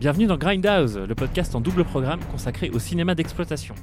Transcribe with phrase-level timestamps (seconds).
[0.00, 3.74] Bienvenue dans Grindhouse, le podcast en double programme consacré au cinéma d'exploitation.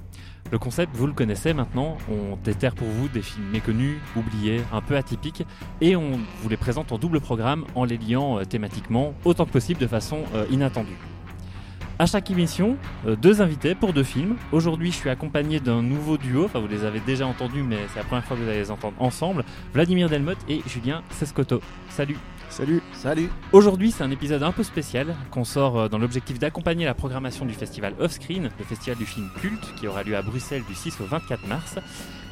[0.50, 4.80] Le concept, vous le connaissez maintenant, on déterre pour vous des films méconnus, oubliés, un
[4.80, 5.46] peu atypiques,
[5.82, 6.12] et on
[6.42, 9.88] vous les présente en double programme en les liant euh, thématiquement autant que possible de
[9.88, 10.96] façon euh, inattendue.
[12.00, 14.38] À chaque émission, euh, deux invités pour deux films.
[14.54, 18.00] Aujourd'hui, je suis accompagné d'un nouveau duo, enfin vous les avez déjà entendus, mais c'est
[18.00, 19.44] la première fois que vous allez les entendre ensemble.
[19.74, 21.60] Vladimir Delmotte et Julien Sescoto.
[21.90, 22.18] Salut
[22.56, 22.82] Salut.
[22.94, 23.30] Salut.
[23.52, 27.44] Aujourd'hui, c'est un épisode un peu spécial qu'on sort euh, dans l'objectif d'accompagner la programmation
[27.46, 31.02] du festival Offscreen, le festival du film culte qui aura lieu à Bruxelles du 6
[31.02, 31.76] au 24 mars.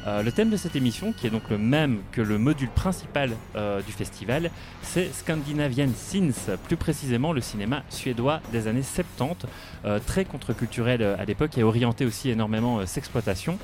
[0.06, 3.32] Euh, le thème de cette émission, qui est donc le même que le module principal
[3.56, 4.50] euh, du festival,
[4.82, 9.46] c'est Scandinavian Sins, plus précisément le cinéma suédois des années 70,
[9.84, 13.58] euh, très contre-culturel à l'époque et orienté aussi énormément euh, s'exploitation,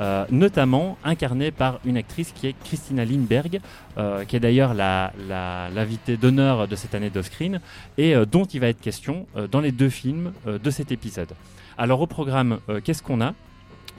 [0.00, 3.60] euh, notamment incarné par une actrice qui est Christina Lindberg,
[3.98, 7.60] euh, qui est d'ailleurs la- la- l'invitée d'honneur de cette année d'Offscreen,
[7.98, 11.32] et euh, dont il va être question dans les deux films de cet épisode.
[11.78, 13.34] Alors au programme, qu'est-ce qu'on a?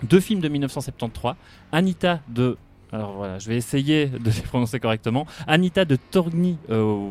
[0.04, 1.36] Deux films de 1973,
[1.72, 2.58] Anita de...
[2.92, 5.26] Alors voilà, je vais essayer de les prononcer correctement.
[5.48, 7.10] Anita de Torgny euh,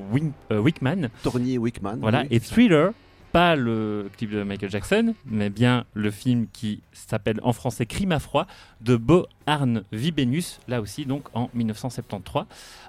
[0.51, 1.97] Wickman, Tornier Wickman.
[2.01, 2.29] voilà, oui.
[2.31, 2.93] et Thriller,
[3.35, 8.13] pas le clip de Michael Jackson, mais bien le film qui s'appelle en français Crime
[8.13, 8.47] à froid
[8.81, 12.45] de Bo Arne Vibenius, là aussi donc en 1973.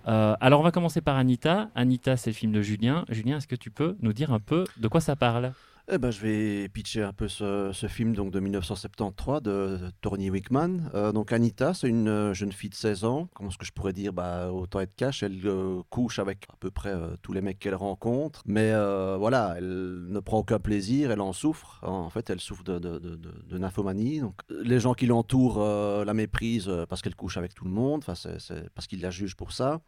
[0.08, 1.70] Euh, alors on va commencer par Anita.
[1.74, 3.06] Anita, c'est le film de Julien.
[3.10, 5.52] Julien, est-ce que tu peux nous dire un peu de quoi ça parle?
[5.88, 10.90] Eh ben, je vais pitcher un peu ce, film donc, de 1973 de Tornier Wickman.
[10.96, 13.30] Euh, donc Anita, c'est une euh, jeune fille de 16 ans.
[13.36, 14.12] Comment est-ce que je pourrais dire?
[14.12, 17.60] Bah, Autant être cash, elle euh, couche avec à peu près euh, tous les mecs
[17.60, 18.42] qu'elle rencontre.
[18.48, 21.80] Mais euh, voilà, elle ne prend aucun plaisir, elle en souffre.
[21.84, 24.22] En fait, elle souffre de, nymphomanie.
[24.22, 27.72] Donc, les gens qui l'entourent euh, la méprisent euh, parce qu'elle couche avec tout le
[27.72, 29.82] monde, enfin, c'est, parce qu'ils la jugent pour ça.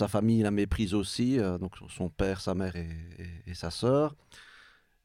[0.00, 4.16] Sa famille la méprise aussi, euh, donc son père, sa mère et sa sœur.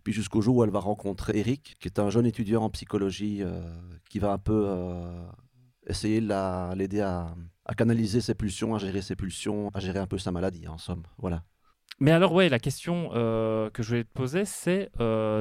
[0.07, 3.40] Puis jusqu'au jour où elle va rencontrer Eric, qui est un jeune étudiant en psychologie
[3.41, 3.59] euh,
[4.09, 5.12] qui va un peu euh,
[5.85, 7.35] essayer de la- l'aider à,
[7.75, 11.03] canaliser ses pulsions, à gérer ses pulsions, à gérer un peu sa maladie, en somme.
[11.18, 11.44] Voilà.
[12.00, 14.90] Mais alors, ouais, la question euh, que je voulais te poser, c'est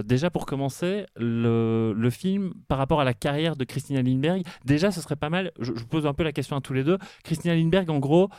[0.04, 4.44] déjà pour commencer, le, le film par rapport à la carrière de Christina Lindbergh.
[4.64, 5.52] Déjà, ce serait pas mal.
[5.60, 6.98] Je, je pose un peu la question à tous les deux.
[7.22, 8.30] Christina Lindbergh, en gros,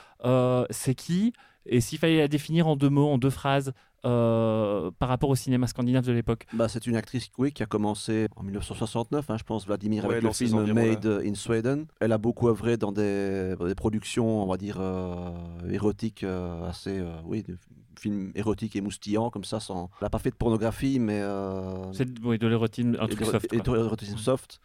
[0.71, 1.31] c'est qui?
[1.69, 3.73] Et s'il fallait la définir en deux mots, en deux phrases,
[4.05, 7.65] euh, par rapport au cinéma scandinave de l'époque Bah, c'est une actrice oui, qui a
[7.65, 10.71] commencé en 1969, hein, je pense, Vladimir, Ouais, avec le film.
[10.71, 11.87] Made in Sweden.
[11.99, 15.31] Elle a beaucoup œuvré dans des, des productions, on va dire, euh,
[15.69, 17.57] érotiques, euh, assez, euh, oui, de
[17.99, 19.59] films érotiques et moustillants, comme ça.
[19.59, 19.89] Sans...
[19.99, 21.19] Elle n'a pas fait de pornographie, mais...
[21.21, 23.51] euh, C'est oui, de l'érotisme, un et truc soft.
[23.51, 24.59] et de l'érotisme soft.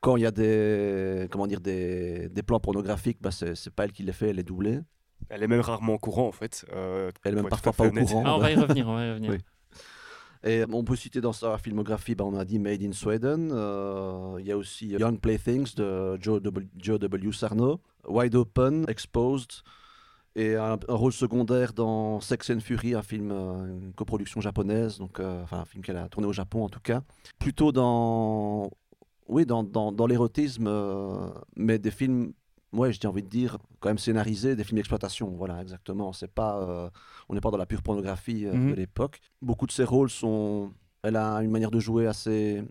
[0.00, 3.92] Quand il y a des, comment dire, des, des plans pornographiques, bah, c'est pas elle
[3.92, 4.80] qui les fait, elle est doublée.
[5.28, 6.64] Elle est même rarement au courant en fait.
[6.72, 8.22] euh, Elle est même parfois pas au courant.
[8.26, 9.30] Ah, on va y revenir, on va y revenir.
[9.32, 9.38] Oui.
[10.42, 13.50] Et on peut citer dans sa filmographie, bah, on a dit Made in Sweden.
[13.52, 16.66] euh, Il y a aussi Young Playthings de Joe W.
[16.78, 17.32] Joe W.
[17.32, 19.50] Sarno, Wide Open, Exposed,
[20.36, 24.96] et un, un rôle secondaire dans Sex and Fury, un film, euh, une coproduction japonaise,
[24.96, 27.02] donc euh, enfin un film qu'elle a tourné au Japon en tout cas.
[27.38, 28.70] Plutôt dans,
[29.28, 32.32] oui, dans, dans, dans l'érotisme, euh, mais des films.
[32.72, 36.12] Ouais, j'ai envie de dire, quand même scénarisés, des films d'exploitation, voilà, exactement.
[36.12, 36.88] C'est pas, euh,
[37.28, 38.70] on n'est pas dans la pure pornographie euh, Mhm.
[38.70, 39.20] de l'époque.
[39.42, 40.70] Beaucoup de ses rôles sont.
[41.02, 42.62] Elle a une manière de jouer assez,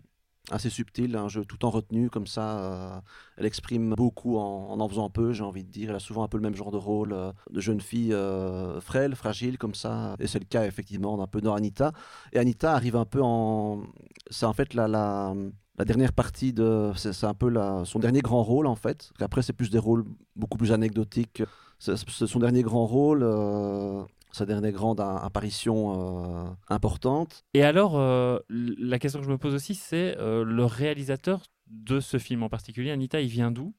[0.50, 2.60] assez subtile, un jeu tout en retenue, comme ça.
[2.60, 3.00] euh,
[3.36, 5.90] elle exprime beaucoup en, en en faisant peu, j'ai envie de dire.
[5.90, 8.80] Elle a souvent un peu le même genre de rôle euh, de jeune fille euh,
[8.80, 10.16] frêle, fragile, comme ça.
[10.18, 11.92] Et c'est le cas, effectivement, un peu dans Anita.
[12.32, 13.82] Et Anita arrive un peu en.
[14.30, 14.88] C'est en fait la.
[14.88, 15.34] la
[15.80, 19.12] la dernière partie de c'est un peu la, son dernier grand rôle en fait.
[19.18, 20.04] Après c'est plus des rôles
[20.36, 21.42] beaucoup plus anecdotiques.
[21.78, 27.46] C'est son dernier grand rôle euh, sa dernière grande apparition euh, importante.
[27.54, 32.18] Et alors, euh, la question que je me pose aussi, c'est le réalisateur de ce
[32.18, 33.72] film en particulier, Anita, il vient d'où?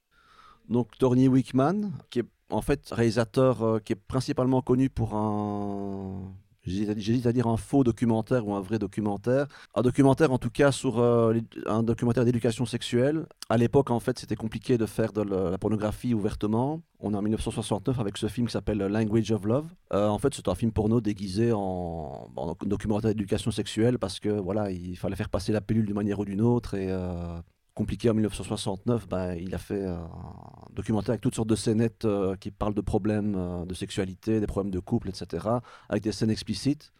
[0.69, 6.33] Donc Torny Wickman, qui est en fait réalisateur qui est principalement connu pour un
[6.65, 9.47] J'hésite à- dire un faux documentaire ou un vrai documentaire.
[9.73, 13.25] Un documentaire, en tout cas, sur euh, un documentaire d'éducation sexuelle.
[13.49, 16.81] À l'époque, en fait, c'était compliqué de faire de la, pornographie ouvertement.
[16.99, 19.67] On est en 1969 avec ce film qui s'appelle Language of Love.
[19.93, 24.29] Euh, en fait, c'est un film porno déguisé en, en documentaire d'éducation sexuelle parce que
[24.29, 27.41] voilà, il fallait faire passer la pilule d'une manière ou d'une autre euh,
[27.73, 32.05] compliqué en 1969, ben, il a fait euh, un documentaire avec toutes sortes de scénettes
[32.05, 35.47] euh, qui parlent de problèmes euh, de sexualité, des problèmes de couple, etc.,
[35.89, 36.91] avec des scènes explicites,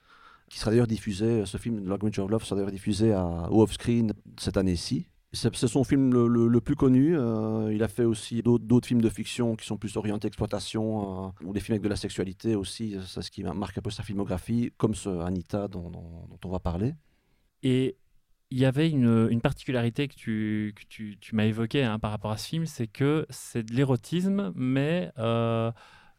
[0.50, 4.14] qui sera d'ailleurs diffusé, ce film, Language of Love, sera d'ailleurs diffusé à, au off-screen
[4.38, 5.08] cette année-ci.
[5.34, 7.18] C'est son film le, plus connu.
[7.18, 11.46] euh, il a fait aussi d'autres films de fiction qui sont plus orientés exploitation, euh,
[11.46, 12.98] ou des films avec de la sexualité aussi.
[13.08, 16.50] C'est ce qui marque un peu sa filmographie, comme ce Anita dont, dont- dont on
[16.50, 16.96] va parler.
[17.64, 17.96] Et
[18.52, 22.66] il y avait une, particularité que tu, m'as évoquée hein, par rapport à ce film,
[22.66, 25.72] c'est que c'est de l'érotisme, mais euh,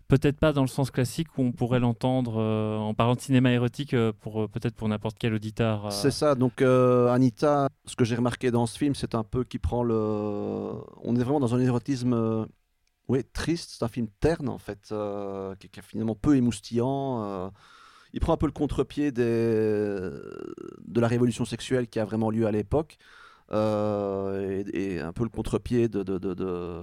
[0.08, 3.52] peut-être pas dans le sens classique où on pourrait l'entendre euh, en parlant de cinéma
[3.52, 5.92] érotique euh, pour peut-être pour n'importe quel auditeur.
[5.92, 9.58] C'est ça, donc Anita, ce que j'ai remarqué dans ce film, c'est un peu qui
[9.58, 9.94] prend le...
[9.94, 12.46] On est vraiment dans un érotisme
[13.08, 14.94] oui, triste, c'est un film terne en fait,
[15.58, 17.52] qui est finalement peu émoustillant.
[18.12, 19.22] Il prend un peu le contre-pied des...
[19.22, 22.98] de la révolution sexuelle qui a vraiment lieu à l'époque.
[23.52, 26.82] euh, et, et un peu le contre-pied de, de- de- de-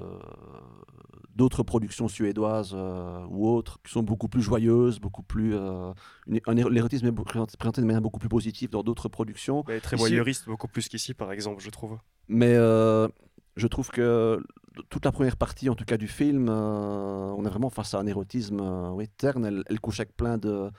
[1.36, 5.94] d'autres productions suédoises euh, ou autres qui sont beaucoup plus joyeuses, beaucoup plus euh,
[6.28, 7.12] l'érotisme est
[7.58, 9.64] présenté de manière beaucoup plus positive dans d'autres productions.
[9.68, 11.98] Mais très voyeuriste, beaucoup plus qu'ici, par exemple, je trouve.
[12.28, 13.08] Mais euh,
[13.56, 14.44] je trouve que
[14.90, 18.06] toute la première partie, en tout cas du film, on est vraiment face à un
[18.06, 18.60] érotisme
[18.94, 19.46] oui, terne.
[19.46, 20.70] Elle, elle couche avec plein de,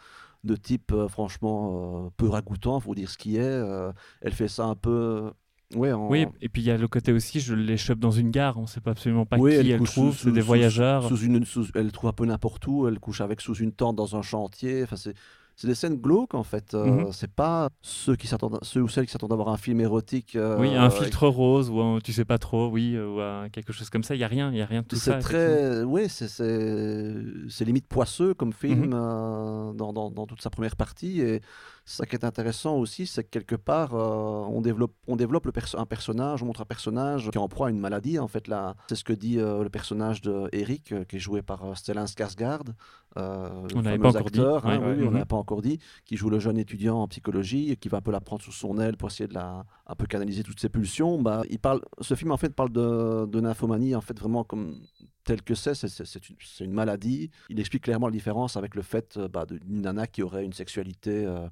[0.45, 3.41] de types, euh, franchement, euh, peu ragoûtants, faut dire ce qui est.
[3.43, 3.93] Euh,
[4.23, 5.31] elle fait ça un peu.
[5.75, 8.11] ouais, en- Oui, et puis il y a le côté aussi, je les chope dans
[8.11, 10.41] une gare, on ne sait pas absolument pas Oui, qui elle, couche trouve, c'est des
[10.41, 11.07] sous- voyageurs.
[11.09, 12.89] sous une, sous- elle trouve un peu n'importe où.
[12.89, 14.83] Elle couche avec sous une tente dans un chantier.
[14.85, 15.15] Enfin, c'est.
[15.61, 16.73] C'est des scènes glauques en fait.
[16.73, 17.13] Euh, Mhm.
[17.13, 20.35] C'est pas ceux qui s'attendent, ceux ou celles qui s'attendent à voir un film érotique.
[20.35, 23.21] euh, Oui, un avec- filtre rose ou un, tu sais pas trop, oui, euh, ou
[23.21, 24.15] un- quelque chose comme ça.
[24.15, 25.19] Il y a rien, il y a rien de tout C'est ça.
[25.19, 25.45] effectivement.
[25.45, 27.15] très, oui, c'est c'est
[27.51, 28.93] c'est limite poisseux comme film Mhm.
[28.95, 31.21] euh, dans, dans, dans toute sa première partie.
[31.21, 31.43] Et
[31.85, 35.53] ça qui est intéressant aussi, c'est que quelque part, euh, on développe, on développe le
[35.53, 38.19] perso- un personnage, on montre un personnage qui est en proie à une maladie.
[38.19, 41.21] En fait, là, c'est ce que dit euh, le personnage de Eric, euh, qui est
[41.21, 42.69] joué par Stellan Skarsgård,
[43.17, 44.39] euh, On encore dit.
[44.41, 45.09] acteur, hein, Ouais, oui, ouais.
[45.09, 45.25] on Mhm.
[45.25, 48.13] pas encore dit, qui joue le jeune étudiant en psychologie et qui va un peu
[48.13, 51.21] la prendre sous son aile pour essayer de la un peu canaliser toutes ses pulsions.
[51.21, 54.77] Bah, il parle, ce film en fait parle de, de nymphomanie en fait vraiment comme
[55.25, 57.31] tel que c'est, c'est- une, maladie.
[57.49, 61.25] Il explique clairement la différence avec le fait bah, d'une nana qui aurait une sexualité
[61.27, 61.49] euh,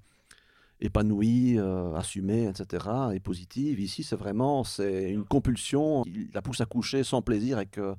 [0.80, 3.80] épanouie, euh, assumée, etc., et positive.
[3.80, 6.04] Ici, c'est vraiment c'est une compulsion.
[6.06, 7.94] Il la pousse à coucher sans plaisir avec, euh,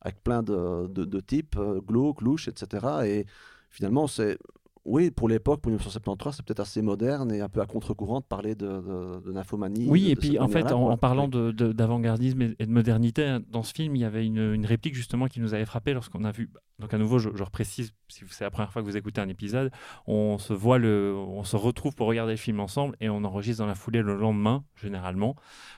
[0.00, 2.86] avec plein de, de, de types, euh, glauques, louches, etc.
[3.04, 3.26] Et
[3.70, 4.38] finalement, c'est
[4.86, 8.24] oui, pour l'époque, pour 1973, c'est peut-être assez moderne et un peu à contre-courant de
[8.24, 9.86] parler de, de, de nymphomanie.
[9.88, 13.62] Oui, de- et puis en fait, en, parlant d'avant-gardisme et, et de modernité, hein, dans
[13.62, 16.32] ce film, il y avait une, une réplique justement qui nous avait frappé lorsqu'on a
[16.32, 16.50] vu.
[16.78, 19.28] Donc à nouveau, je, je reprécise, si c'est la première fois que vous écoutez un
[19.28, 19.70] épisode,
[20.06, 23.62] on se voit le, on se retrouve pour regarder le film ensemble et on enregistre
[23.62, 25.36] dans la foulée le lendemain généralement.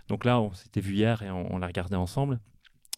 [0.08, 2.38] Donc là, on s'était vu hier et on, on l'a regardé ensemble.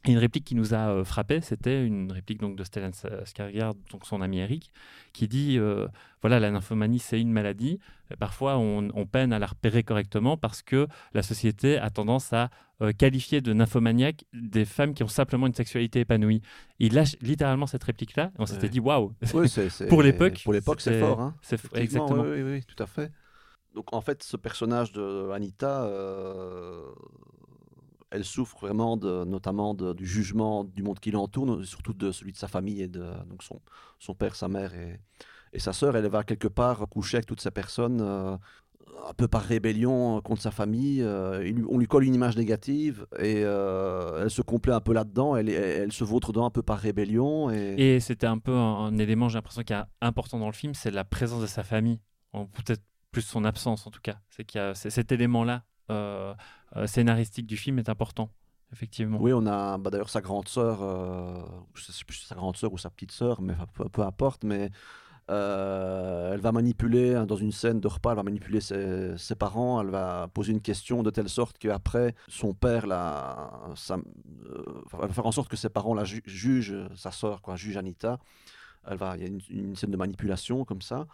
[0.06, 3.74] Et une réplique qui nous a euh, frappé, c'était une réplique donc de Stellan Skarsgård,
[3.90, 4.70] donc son ami Eric,
[5.14, 5.88] qui dit euh,
[6.20, 7.78] voilà la nymphomanie c'est une maladie.
[8.10, 12.34] Et parfois on, on peine à la repérer correctement parce que la société a tendance
[12.34, 12.50] à
[12.82, 16.42] euh, qualifier de nymphomaniaques des femmes qui ont simplement une sexualité épanouie.
[16.80, 18.68] Il lâche littéralement cette réplique-là et on s'était Ouais.
[18.68, 19.14] dit waouh.
[19.32, 21.20] Oui, c'est- c'est- Pour l'époque, Pour l'époque, c'est fort.
[21.20, 21.34] Hein.
[21.76, 22.22] Exactement.
[22.24, 23.10] Oui, oui, oui, tout à fait.
[23.74, 26.82] Donc en fait, ce personnage de Anita, euh,
[28.14, 32.32] elle souffre vraiment de, notamment de- du jugement du monde qui l'entoure, surtout de celui
[32.32, 33.60] de sa famille et de donc son,
[33.98, 35.00] son père, sa mère et,
[35.52, 35.96] et sa sœur.
[35.96, 38.00] Elle va quelque part coucher avec toutes ces personnes.
[38.00, 38.36] euh,
[39.08, 43.42] un peu par rébellion contre sa famille, euh, on lui colle une image négative et
[43.44, 46.78] euh, elle se complaît un peu là-dedans, elle, elle, se vautre dedans un peu par
[46.78, 47.50] rébellion.
[47.50, 47.98] Et...
[48.00, 51.04] C'était un peu un, élément, j'ai l'impression, qui est important dans le film, c'est la
[51.04, 51.98] présence de sa famille,
[52.32, 54.16] peut-être plus son absence en tout cas.
[54.30, 55.73] C'est qu'il y a cet élément-là euh, euh,
[56.86, 58.30] scénaristique du film est important,
[58.72, 59.18] effectivement.
[59.20, 61.42] Oui, on a bah, d'ailleurs sa grande sœur, euh,
[61.74, 63.54] je sa grande sœur ou sa petite sœur, mais
[63.92, 64.70] peu, importe, mais
[65.30, 69.80] euh, elle va manipuler, hein, dans une scène de repas, elle va manipuler ses, parents,
[69.80, 73.50] elle va poser une question de telle sorte qu'après, son père, la,
[73.90, 73.96] euh,
[74.92, 78.18] va faire en sorte que ses parents la ju- jugent, sa sœur, quoi, juge Anita.
[78.86, 81.06] Elle va, il y a une scène de manipulation comme ça.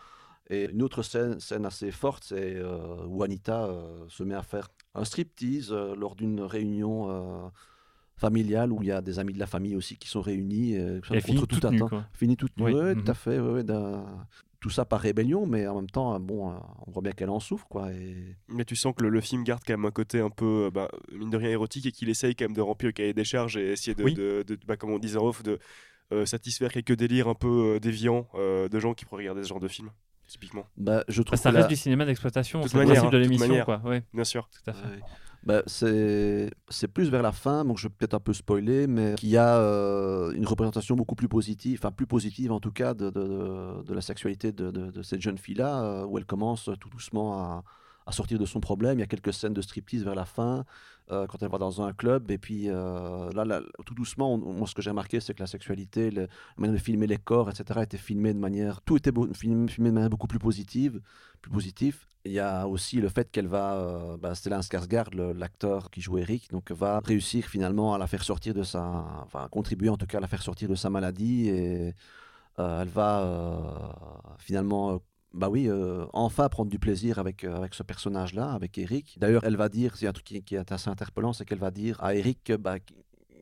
[0.50, 4.42] Et une autre scène, scène assez forte, c'est euh, où Anita euh, se met à
[4.42, 7.48] faire un striptease euh, lors d'une réunion euh,
[8.16, 10.76] familiale où il y a des amis de la famille aussi qui sont réunis.
[10.76, 11.98] euh, Elle finit contre toute toute nue.
[12.12, 13.04] Fini toute nue, Oui, ouais, mhm.
[13.04, 13.38] tout à fait.
[13.38, 13.62] ouais,
[14.60, 16.54] tout ça par rébellion, mais en même temps, bon, euh,
[16.86, 17.90] on voit bien qu'elle en souffre, quoi.
[17.92, 18.36] Et...
[18.48, 20.90] Mais tu sens que le, le film garde quand même un côté un peu, bah,
[21.12, 23.56] mine de rien, érotique et qu'il essaye quand même de remplir le cahier des charges
[23.56, 24.12] et essayer de, Oui.
[24.12, 25.58] de- de- bah, comme on disait en off, de
[26.12, 29.48] euh, satisfaire quelques délires un peu euh, déviants euh, de gens qui pourraient regarder ce
[29.48, 29.88] genre de film,
[30.30, 30.64] typiquement.
[30.76, 33.10] Bah, je Bah, trouve ça que reste la- du cinéma d'exploitation, Toute c'est le principe
[33.10, 33.80] de hein, l'émission, quoi.
[33.84, 34.48] Ouais, Bien sûr.
[34.50, 34.86] tout à fait.
[34.88, 35.00] Ouais.
[35.42, 39.14] Bah, c'est c'est plus vers la fin, donc je vais peut-être un peu spoiler, mais
[39.14, 42.92] qu'il y a euh, une représentation beaucoup plus positive, enfin plus positive en tout cas,
[42.92, 46.90] de, de, la sexualité de, de- de cette jeune fille-là, euh, où elle commence tout
[46.90, 47.64] doucement à,
[48.06, 48.98] à sortir de son problème.
[48.98, 50.64] Il y a quelques scènes de striptease vers la fin,
[51.10, 54.74] euh, quand elle va dans un club, et puis euh, là, tout doucement, moi ce
[54.74, 57.80] que j'ai remarqué, c'est que la sexualité, le- la manière de filmer les corps, etc.,
[57.82, 61.00] était filmée de manière, tout était filmé de manière beaucoup plus positive,
[61.42, 62.06] plus positif.
[62.24, 66.18] Il y a aussi le fait qu'elle va, euh, bah, Stellan Skarsgård, l'acteur qui joue
[66.18, 68.82] Eric, donc va réussir finalement à la faire sortir de sa,
[69.24, 71.94] enfin contribuer en tout cas à la faire sortir de sa maladie et
[72.58, 75.00] euh, elle va finalement,
[75.32, 79.16] bah oui, euh, enfin prendre du plaisir avec euh, avec ce personnage-là, avec Eric.
[79.20, 81.70] D'ailleurs, elle va dire, c'est un truc qui, qui est assez interpellant, c'est qu'elle va
[81.70, 82.76] dire à Eric bah,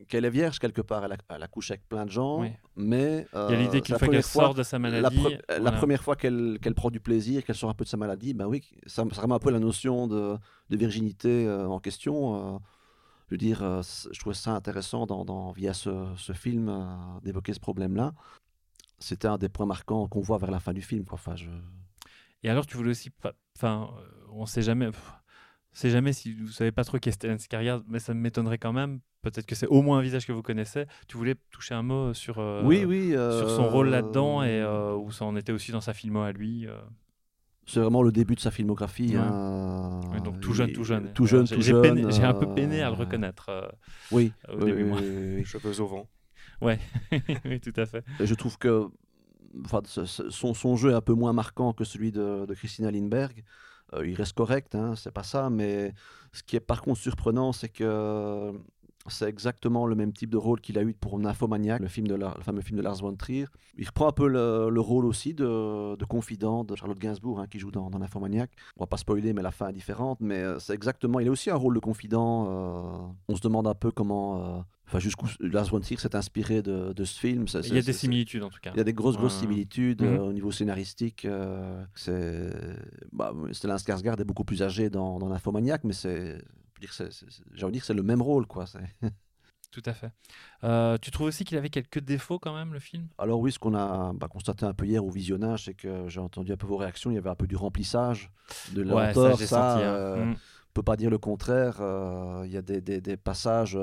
[0.07, 2.51] qu'elle est vierge quelque part, elle a, elle a couché avec plein de gens, Oui.
[2.75, 5.37] mais Il y a euh, l'idée qu'une la fois qu'elle sort de sa la, maladie,
[5.59, 8.45] la première fois qu'elle prend du plaisir, qu'elle sort un peu de sa maladie, ben
[8.47, 10.35] oui, ça, ça remet un peu la notion de,
[10.69, 12.59] de virginité en question.
[13.27, 16.71] je veux dire, je trouvais ça intéressant dans, dans- via ce, ce film
[17.23, 18.13] d'évoquer ce problème-là.
[18.97, 21.05] C'était un des points marquants qu'on voit vers la fin du film.
[21.05, 21.15] Quoi.
[21.15, 21.49] Enfin, je...
[22.43, 23.09] Et alors, tu voulais aussi.
[23.09, 24.87] pas- Enfin, euh, on sait jamais.
[24.87, 25.11] pff,
[25.71, 28.57] On sait jamais si vous savez pas trop qui est Stellan Skarsgård, mais ça m'étonnerait
[28.57, 29.01] quand même.
[29.21, 30.85] Peut-être que c'est au moins un visage que vous connaissez.
[31.07, 33.09] Tu voulais toucher un mot sur, euh, oui, oui.
[33.11, 36.21] sur son rôle euh, là-dedans et euh, où ça en était aussi dans sa filmo
[36.21, 36.65] à lui.
[36.67, 36.79] euh.
[37.67, 39.09] C'est vraiment le début de sa filmographie.
[39.15, 39.17] Ouais.
[39.17, 40.01] hein.
[40.11, 41.13] Ouais, donc tout jeune, tout jeune.
[41.13, 42.09] Tout jeune, tout jeune.
[42.11, 43.49] J'ai un peu peiné à le euh, reconnaître.
[43.49, 43.67] euh,
[44.11, 44.99] Oui, au oui, début, oui, moi.
[45.01, 45.45] oui, oui.
[45.45, 46.09] Cheveux au vent.
[46.61, 48.03] oui, tout à fait.
[48.19, 48.87] Et je trouve que
[49.73, 53.43] son, jeu est un peu moins marquant que celui de, de Christina Lindbergh.
[53.93, 55.93] Euh, il reste correct, hein, c'est pas ça, mais
[56.31, 58.53] ce qui est par contre surprenant, c'est que
[59.11, 62.15] c'est exactement le même type de rôle qu'il a eu pour Nymphomaniac, le, film de
[62.15, 63.45] la- le fameux film de Lars von Trier.
[63.77, 67.47] Il reprend un peu le, le rôle aussi de, de confident de Charlotte Gainsbourg, hein,
[67.47, 68.51] qui joue dans, dans Nymphomaniac.
[68.77, 70.19] On va pas spoiler, mais la fin est différente.
[70.21, 72.47] Mais euh, c'est exactement, il a aussi un rôle de confident.
[72.49, 76.61] euh, on se demande un peu comment, euh, enfin jusqu'où Lars von Trier s'est inspiré
[76.61, 77.45] de, de ce film.
[77.63, 78.71] Il y a des similitudes en tout cas.
[78.73, 80.07] il y a des grosses, grosses similitudes Mhm.
[80.07, 81.25] euh, au niveau scénaristique.
[81.25, 82.49] euh, c'est,
[83.11, 86.41] bah, Stellan Skarsgård est beaucoup plus âgé dans, dans Nymphomaniac, mais c'est,
[86.79, 86.91] dire,
[87.53, 88.65] j'ai envie de dire c'est le même rôle, quoi.
[89.71, 90.11] Tout à fait.
[90.63, 93.07] Euh, tu trouves aussi qu'il avait quelques défauts quand même, le film?
[93.19, 96.19] Alors oui, ce qu'on a bah, constaté un peu hier au visionnage, c'est que j'ai
[96.19, 97.11] entendu un peu vos réactions.
[97.11, 98.31] Il y avait un peu du remplissage,
[98.73, 99.37] de Ouais, lenteur.
[99.37, 99.83] j'ai ça, senti.
[99.85, 99.93] hein.
[99.93, 100.35] euh, Mm.
[100.73, 101.77] peut pas dire le contraire.
[101.81, 103.75] euh, Il y a des, des- des passages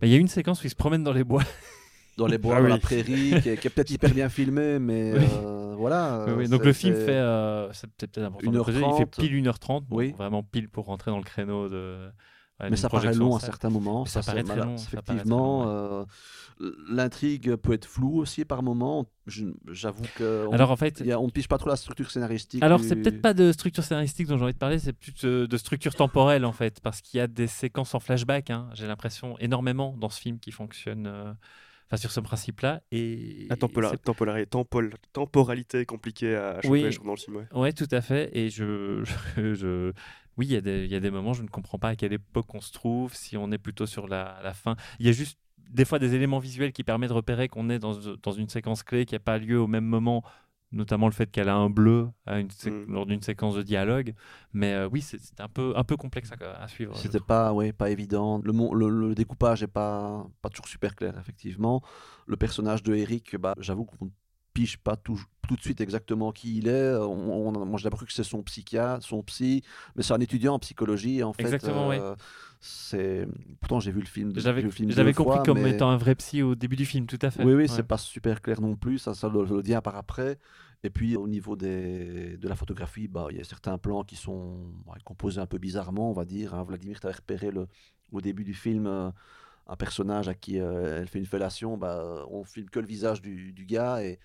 [0.00, 1.44] Mais il y a une séquence où il se promène dans les bois.
[2.16, 2.70] dans les bois, Ah dans oui.
[2.70, 5.26] la prairie, qui est, peut-être hyper bien filmé, mais Oui.
[5.74, 6.24] Euh, voilà.
[6.28, 6.44] Oui, oui.
[6.44, 9.02] euh, Donc le film fait, euh, c'est peut-être peut-être important de le préciser, il fait
[9.04, 9.20] 1h30.
[9.20, 10.12] pile 1h30, donc Oui.
[10.16, 12.10] vraiment pile pour rentrer dans le créneau de.
[12.60, 14.04] ouais, Mais ça paraît long à certains moments.
[14.06, 16.04] Ça c'est paraît très long, ça Effectivement, euh,
[16.88, 19.06] l'intrigue peut être floue aussi par moments.
[19.26, 22.10] Je- J'avoue que on, Alors en fait, a- on ne pige pas trop la structure
[22.10, 22.62] scénaristique.
[22.62, 25.12] alors du- c'est peut-être pas de structure scénaristique dont j'ai envie de parler, c'est plus
[25.22, 28.50] de, de structure temporelle en fait, parce qu'il y a des séquences en flashback.
[28.50, 31.06] hein, j'ai l'impression énormément dans ce film qui fonctionne.
[31.06, 31.32] euh,
[31.86, 32.80] Enfin, sur ce principe-là.
[32.92, 33.92] Et La tempola-
[34.50, 36.84] tempol- temporalité est compliquée à choper, Oui.
[36.90, 37.36] je trouve, dans le film.
[37.36, 37.46] ouais.
[37.52, 38.30] Ouais, tout à fait.
[38.36, 39.02] Et je,
[39.36, 39.92] je, je-
[40.36, 42.12] oui, il y, a des- y a des moments, je ne comprends pas à quelle
[42.12, 44.76] époque on se trouve, si on est plutôt sur la, la fin.
[44.98, 45.38] Il y a juste
[45.70, 48.82] des fois des éléments visuels qui permettent de repérer qu'on est dans, dans une séquence
[48.82, 50.22] clé qui n'a pas lieu au même moment,
[50.74, 52.92] notamment le fait qu'elle a un bleu à une sé- Mm.
[52.92, 54.14] lors d'une séquence de dialogue.
[54.52, 56.96] Mais euh, oui, c'est un peu, un peu complexe à, à suivre.
[56.96, 58.40] C'était pas, ouais, pas évident.
[58.44, 61.82] Le, mon- le, le découpage est pas, pas toujours super clair, effectivement.
[62.26, 64.10] Le personnage de Eric, bah, j'avoue qu'on ne
[64.54, 66.94] pige pas tout, tout de suite exactement qui il est.
[66.94, 69.62] On, on- moi, j'ai d'abord cru que c'est son psychiatre, son psy,
[69.96, 71.42] mais c'est un étudiant en psychologie, en fait.
[71.42, 72.00] Exactement, ouais.
[72.60, 73.26] C'est...
[73.60, 74.32] Pourtant, j'ai vu le film.
[74.36, 76.86] J'avais le film j'avais compris fois, comme mais- étant un vrai psy au début du
[76.86, 77.44] film, tout à fait.
[77.44, 77.68] Oui, oui, Ouais.
[77.68, 80.38] c'est pas super clair non plus, ça, ça le, le dit par après.
[80.82, 84.16] Et puis au niveau des, de la photographie, bah, il y a certains plans qui
[84.16, 86.54] sont ouais, composés un peu bizarrement, on va dire.
[86.54, 86.62] hein.
[86.62, 87.66] Vladimir, tu avais repéré le,
[88.12, 89.10] au début du film euh,
[89.66, 93.22] un personnage à qui euh, elle fait une fellation, bah, on filme que le visage
[93.22, 94.18] du, du gars et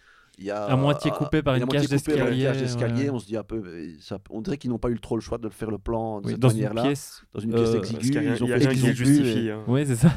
[0.45, 2.33] y a À moitié coupé par il y a une moitié cage coupé par une
[2.35, 3.03] d'escalier, cage d'escalier.
[3.05, 3.09] ouais.
[3.09, 5.21] On se dit un peu, euh, ça- on dirait qu'ils n'ont pas eu trop le
[5.21, 7.23] choix de le faire le plan de Oui, cette dans une manière-là, pièce.
[7.33, 8.13] dans une pièce euh, exiguë.
[8.13, 9.63] y a ils ont il y a fait rien ce qu'ils ont pu hein.
[9.67, 10.11] Oui, c'est ça.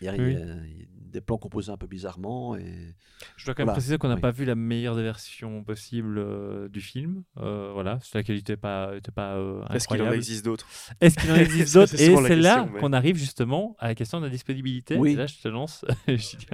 [0.00, 2.94] il des plans composés un peu bizarrement et
[3.36, 4.20] Je dois quand même Voilà, préciser qu'on n'a oui.
[4.20, 7.22] pas vu la meilleure des versions possibles euh, du film.
[7.38, 10.16] Euh, voilà, la qualité n'était pas, était pas euh, Est-ce qu'il en incroyable.
[10.16, 10.66] existe d'autres?
[11.00, 11.94] Est-ce qu'il en existe d'autres?
[11.94, 14.96] Et c'est là mais- qu'on arrive justement à la question de la disponibilité.
[14.98, 15.12] Oui.
[15.12, 15.84] Et là, je te lance.
[16.08, 16.46] Je dis,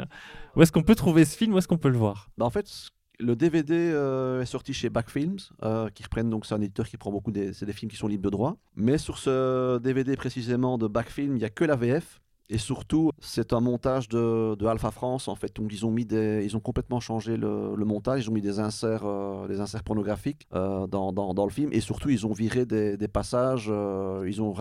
[0.54, 1.54] où est-ce qu'on peut trouver ce film?
[1.54, 2.30] Où est-ce qu'on peut le voir?
[2.38, 2.66] Bah, en fait,
[3.18, 6.88] le DVD euh, est sorti chez Back Films, euh, qui reprennent donc c'est un éditeur
[6.88, 8.56] qui prend beaucoup des, c'est des films qui sont libres de droit.
[8.76, 12.20] Mais sur ce DVD précisément de Back Film, il n'y a que la VF.
[12.52, 15.54] Et surtout, c'est un montage de, de Alpha France en fait.
[15.54, 18.24] Donc ils ont mis des, ils ont complètement changé le, le montage.
[18.24, 21.70] Ils ont mis des inserts, euh, des inserts pornographiques euh, dans, dans, dans le film.
[21.72, 23.68] Et surtout, ils ont viré des, des passages.
[23.70, 24.52] euh, ils ont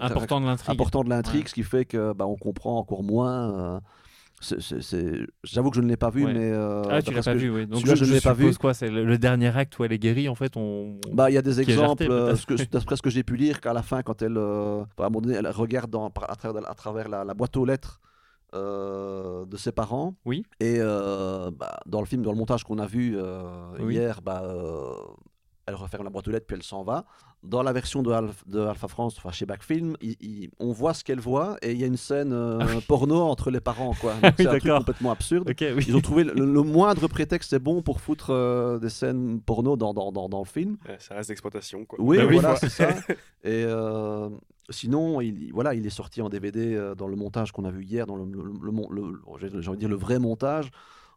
[0.00, 0.72] Important de l'intrigue.
[0.74, 1.48] important de l'intrigue, Ouais.
[1.48, 3.80] ce qui fait que bah, on comprend encore moins.
[5.44, 6.32] J'avoue que je ne l'ai pas vu, Ouais.
[6.32, 7.66] mais euh, Ah, tu l'as pas vu, oui.
[7.66, 8.58] Donc je, je ne l'ai pas suppose vu.
[8.58, 10.56] quoi C'est le, le dernier acte où elle est guérie, en fait.
[10.56, 10.98] On...
[11.12, 12.36] Bah, il y a des exemples, euh, peut-être.
[12.38, 15.02] ce que- d'après ce que j'ai pu lire, qu'à la fin, quand elle, euh, à
[15.02, 18.00] un moment donné, elle regarde dans- à travers, à travers la, la boîte aux lettres
[18.54, 20.14] euh, de ses parents.
[20.24, 20.44] Oui.
[20.60, 23.42] Et euh, bah, dans le film, dans le montage qu'on a vu euh,
[23.80, 23.94] Oui.
[23.94, 24.92] hier, bah, euh,
[25.66, 27.04] elle referme la boîte aux lettres puis elle s'en va.
[27.44, 30.94] Dans la version de, Alpha, de Alpha France, enfin chez Backfilm, il- il- on voit
[30.94, 33.94] ce qu'elle voit et il y a une scène euh, porno entre les parents.
[34.00, 34.12] Quoi.
[34.22, 35.48] Donc, Oui, c'est un truc complètement absurde.
[35.60, 35.84] Oui.
[35.88, 39.76] Ils ont trouvé le, le moindre prétexte c'est bon pour foutre euh, des scènes porno
[39.76, 40.76] dans, dans, dans, dans le film.
[40.88, 41.84] Ouais, ça reste d'exploitation.
[41.84, 41.98] quoi.
[42.00, 42.34] Oui, Bah oui.
[42.38, 42.90] voilà, c'est ça.
[43.42, 44.28] Et euh,
[44.70, 47.82] sinon, il, voilà, il est sorti en DVD euh, dans le montage qu'on a vu
[47.84, 50.70] hier, dans le, le, le mon- le- j'ai j'ai envie de dire le vrai montage,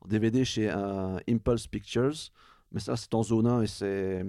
[0.03, 2.13] en DVD chez euh, Impulse Pictures.
[2.75, 4.24] Mais ça, c'est en zone 1 et c'est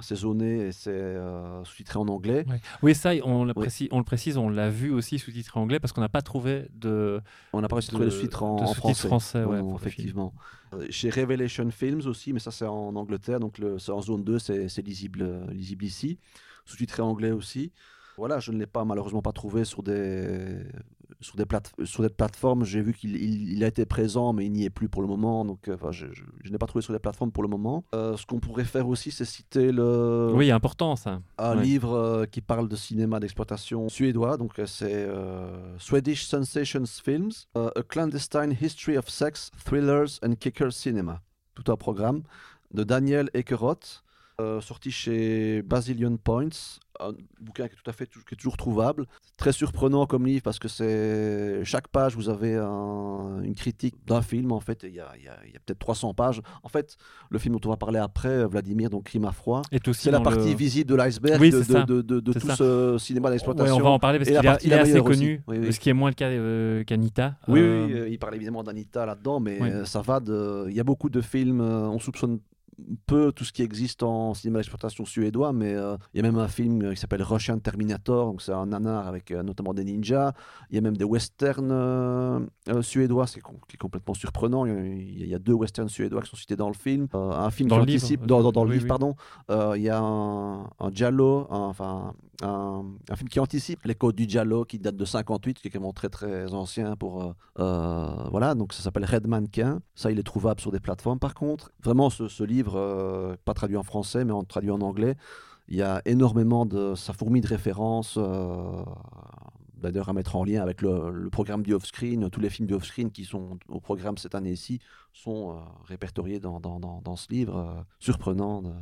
[0.00, 2.44] c'est zoné et c'est euh, sous-titré en anglais.
[2.82, 3.62] Oui, ça, on le, Oui.
[3.62, 6.66] précise, on le précise, on l'a vu aussi sous-titré anglais parce qu'on n'a pas trouvé
[6.74, 7.20] de.
[7.54, 9.06] On n'a pas réussi à De- trouver le sous-titre en, de en français.
[9.08, 10.34] français, ouais, Non, effectivement.
[10.74, 14.22] Euh, Chez Revelation Films aussi, mais ça c'est en Angleterre, donc le- c'est en zone
[14.24, 16.18] 2, c'est c'est lisible, euh, lisible ici.
[16.66, 17.72] Sous-titré anglais aussi.
[18.18, 20.58] Voilà, je ne l'ai pas malheureusement pas trouvé sur des,
[21.20, 22.64] sur des, plate- sur des plateformes.
[22.64, 25.08] J'ai vu qu'il il- il a été présent, mais il n'y est plus pour le
[25.08, 25.44] moment.
[25.44, 27.84] Donc, euh, enfin, je, je, je n'ai pas trouvé sur des plateformes pour le moment.
[27.94, 31.20] Euh, ce qu'on pourrait faire aussi, c'est citer le, Oui, important ça.
[31.38, 31.62] un Ouais.
[31.62, 34.36] livre euh, qui parle de cinéma d'exploitation suédois.
[34.38, 35.06] Donc, euh, c'est
[35.78, 41.20] Swedish Sensations Films, A Clandestine History of Sex, Thrillers and Kicker Cinema.
[41.54, 42.22] Tout un programme
[42.72, 44.02] de Daniel Ekeroth,
[44.60, 46.78] sorti chez Basilian Points.
[47.00, 49.06] Un bouquin qui est tout à fait qui est toujours trouvable.
[49.36, 54.22] Très surprenant comme livre parce que c'est chaque page vous avez un- une critique d'un
[54.22, 54.82] film en fait.
[54.84, 55.12] Il y a,
[55.64, 56.40] peut-être 300 pages.
[56.62, 56.96] En fait,
[57.30, 59.62] le film dont on va parler après, Vladimir, donc Crime à froid,
[59.92, 62.56] c'est la partie le- visible de l'iceberg Oui, de, tout ça.
[62.56, 63.76] ce cinéma Ouais, d'exploitation.
[63.76, 65.72] on va en parler parce qu'il est- il est assez connu, Oui, oui.
[65.72, 67.34] ce qui est moins le cas euh, qu'Anita.
[67.48, 70.66] Oui, Euh, oui, euh, il parle évidemment d'Anita là-dedans, mais euh, ça va de.
[70.68, 72.38] Il y a beaucoup de films, euh, on soupçonne
[73.06, 76.38] peu tout ce qui existe en cinéma d'exploitation suédois, mais euh, il y a même
[76.38, 80.32] un film qui s'appelle Russian Terminator, donc c'est un nanar avec euh, notamment des ninjas.
[80.70, 82.40] Il y a même des westerns euh,
[82.82, 84.66] suédois, c'est com- qui est complètement surprenant.
[84.66, 87.08] Il y, a, y deux westerns suédois qui sont cités dans le film.
[87.14, 88.88] Un film Dans qui le livre, anticipe, euh, dans, dans- dans le livre, oui.
[88.88, 89.14] pardon.
[89.76, 94.14] Il y a un, un Giallo, un- enfin un, un film qui anticipe les codes
[94.16, 98.54] du Giallo qui date de 58, qui est vraiment très très ancien pour voilà.
[98.54, 99.80] Donc ça s'appelle Red Mannequin.
[99.94, 101.70] Ça, il est trouvable sur des plateformes par contre.
[101.82, 105.16] Vraiment, ce, ce livre, euh, pas traduit en français, mais en, traduit en anglais.
[105.68, 108.16] Il y a énormément de, ça fourmille de références.
[108.18, 108.82] euh,
[109.76, 112.30] D'ailleurs, à mettre en lien avec le, programme du off-screen.
[112.30, 114.80] Tous les films du off-screen qui sont au programme cette année-ci
[115.12, 117.84] sont euh, répertoriés dans, dans, dans, ce livre.
[118.00, 118.62] surprenant.
[118.62, 118.72] de-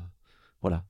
[0.63, 0.85] Voilà.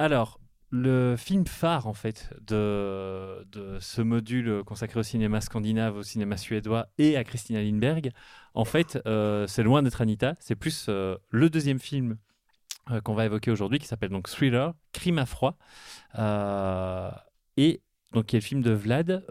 [0.00, 3.44] Alors, le film phare en fait de,
[3.80, 8.10] ce module consacré au cinéma scandinave, au cinéma suédois et à Christina Lindberg,
[8.54, 12.16] en fait, euh, c'est loin d'être Anita, c'est plus euh, le deuxième film
[12.90, 15.58] euh, qu'on va évoquer aujourd'hui qui s'appelle donc Thriller, Crime à froid,
[17.58, 17.82] et
[18.12, 19.22] donc qui est le film de Vlad.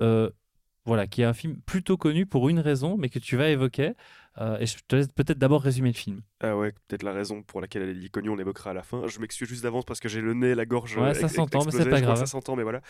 [0.85, 3.93] voilà, qui est un film plutôt connu pour une raison, mais que tu vas évoquer.
[4.39, 6.21] Euh, et je te laisse peut-être d'abord résumer le film.
[6.39, 9.05] Ah ouais, peut-être la raison pour laquelle elle est connue, on l'évoquera à la fin.
[9.07, 10.95] Je m'excuse juste d'avance parce que j'ai le nez, la gorge.
[10.95, 12.17] Ouais, euh, ça ex- s'entend, mais c'est pas grave.
[12.17, 12.81] Ça s'entend, mais voilà.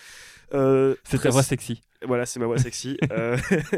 [0.53, 1.81] Euh, C'est ta voix sexy.
[2.05, 2.97] Voilà, c'est ma voix sexy.
[3.11, 3.37] Euh,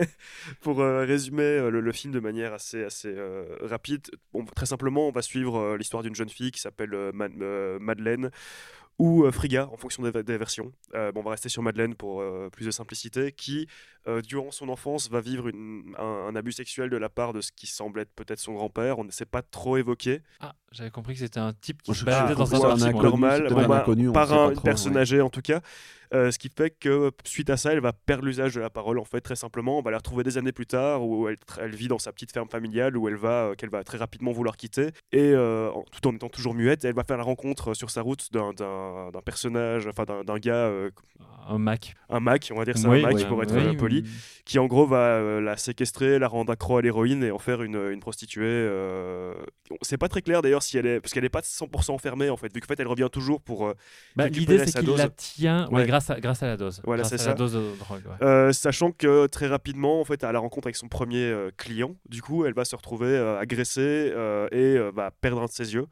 [0.61, 4.01] pour euh, résumer euh, le, film de manière assez, assez euh, rapide,
[4.55, 7.79] très simplement, on va suivre euh, l'histoire d'une jeune fille qui s'appelle euh, Ma- euh,
[7.79, 8.29] Madeleine
[8.99, 10.71] ou euh, Frigga en fonction des, des versions.
[10.93, 13.67] Euh, bon, on va rester sur Madeleine pour euh, plus de simplicité, qui,
[14.07, 17.41] euh, durant son enfance, va vivre une- un, un abus sexuel de la part de
[17.41, 18.97] ce qui semble être peut-être son grand-père.
[18.99, 20.21] On ne sait pas trop évoqué.
[20.39, 23.03] Ah, j'avais compris que c'était un type qui se baladait dans un ça, un inconnu,
[23.03, 25.01] normal, un bah, inconnu, par un- une trop, personne ouais.
[25.01, 25.61] âgée en tout cas.
[26.13, 28.99] Euh, ce qui fait que suite à ça, elle va perdre l'usage de la parole
[28.99, 29.79] en fait très simplement.
[29.79, 31.37] On va la retrouver des années plus tard où elle,
[31.73, 34.57] vit dans sa petite ferme familiale où elle va euh, qu'elle va très rapidement vouloir
[34.57, 36.83] quitter et euh, en- tout en étant toujours muette.
[36.83, 38.51] Elle va faire la rencontre sur sa route d'un-
[39.23, 40.89] personnage, enfin d'un gars, euh,
[41.47, 41.95] Un Mac.
[42.09, 44.09] un Mac, on va dire c'est Oui, un Mac oui, pour être oui, euh, poli,
[44.45, 47.61] qui en gros va euh, la séquestrer, la rendre accro à l'héroïne et en faire
[47.63, 48.43] une, une prostituée.
[48.45, 49.33] euh,
[49.81, 52.37] C'est pas très clair d'ailleurs si elle est parce qu'elle est pas 100% fermée en
[52.37, 53.73] fait vu qu'en fait elle revient toujours pour euh,
[54.15, 55.87] Bah, L'idée, c'est qu'il la tient ouais, Ouais.
[55.87, 56.81] grâce, à, grâce à la dose.
[56.83, 57.29] Voilà, grâce c'est à ça.
[57.29, 58.01] la dose de drogue.
[58.05, 58.27] ouais.
[58.27, 61.95] Euh, sachant que très rapidement, en fait, à la rencontre avec son premier euh, client,
[62.09, 65.51] du coup, elle va se retrouver euh, agressée euh, et euh, va perdre un de
[65.51, 65.85] ses yeux.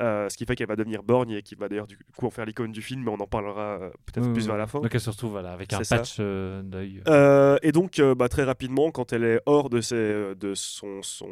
[0.00, 2.30] Euh, ce qui fait qu'elle va devenir borgne et qui va d'ailleurs du coup en
[2.30, 4.80] faire l'icône du film, mais on en parlera euh, peut-être plus vers la fin.
[4.80, 7.02] Donc elle se retrouve voilà, avec un patch euh, d'œil.
[7.62, 11.28] Et donc, bah, très rapidement, quand elle est hors de, ses, de son, son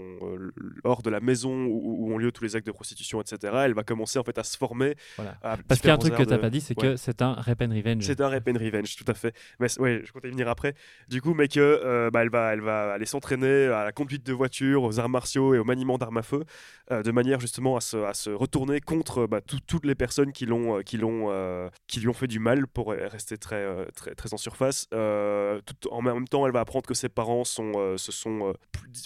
[0.84, 3.74] hors de la maison où, où ont lieu tous les actes de prostitution, etc., elle
[3.74, 4.94] va commencer en fait à se former.
[5.16, 5.36] Voilà.
[5.42, 6.90] à Parce qu'il y a un truc que tu n'as de- pas dit, c'est Ouais.
[6.90, 8.02] que c'est un Rep and Revenge.
[8.04, 9.34] C'est un Rep and Revenge, tout à fait.
[9.58, 10.74] Mais ouais, je comptais y venir après.
[11.08, 14.32] Du coup, mais que bah, elle va, elle va aller s'entraîner à la conduite de
[14.34, 16.44] voiture, aux arts martiaux et au maniement d'armes à feu,
[16.90, 20.44] de manière justement à se, à se re- retourner contre bah, toutes les personnes qui
[20.44, 24.36] l'ont, qui l'ont, qui lui ont fait du mal pour rester très, très, très en
[24.36, 24.88] surface.
[24.92, 28.54] en même temps, elle va apprendre que ses parents se sont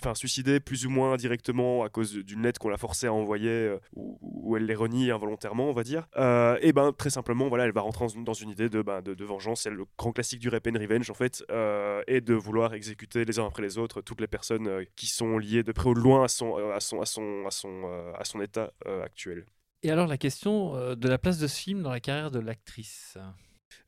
[0.01, 3.77] enfin, suicidés plus ou moins directement à cause d'une lettre qu'on l'a forcé à envoyer,
[3.95, 6.07] où, elle les renie involontairement, on va dire.
[6.17, 9.63] et ben très simplement, voilà, elle va rentrer dans une idée de, ben, de, vengeance.
[9.63, 11.45] C'est le grand classique du Rap and Revenge en fait,
[12.09, 15.63] et de vouloir exécuter les uns après les autres toutes les personnes qui sont liées
[15.63, 18.41] de près ou de loin à son, à son, à son, à son, à son
[18.41, 19.34] état actuel.
[19.85, 23.19] Et alors la question de la place de ce film dans la carrière de l'actrice?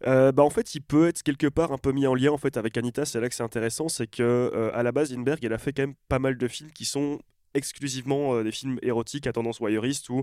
[0.02, 2.58] Bah en fait, il peut être quelque part un peu mis en lien en fait
[2.58, 3.06] avec Anita.
[3.06, 5.84] C'est là que c'est intéressant, c'est que à la base, Lindbergh, elle a fait quand
[5.84, 7.18] même pas mal de films qui sont
[7.54, 10.22] exclusivement des films érotiques à tendance voyeuriste où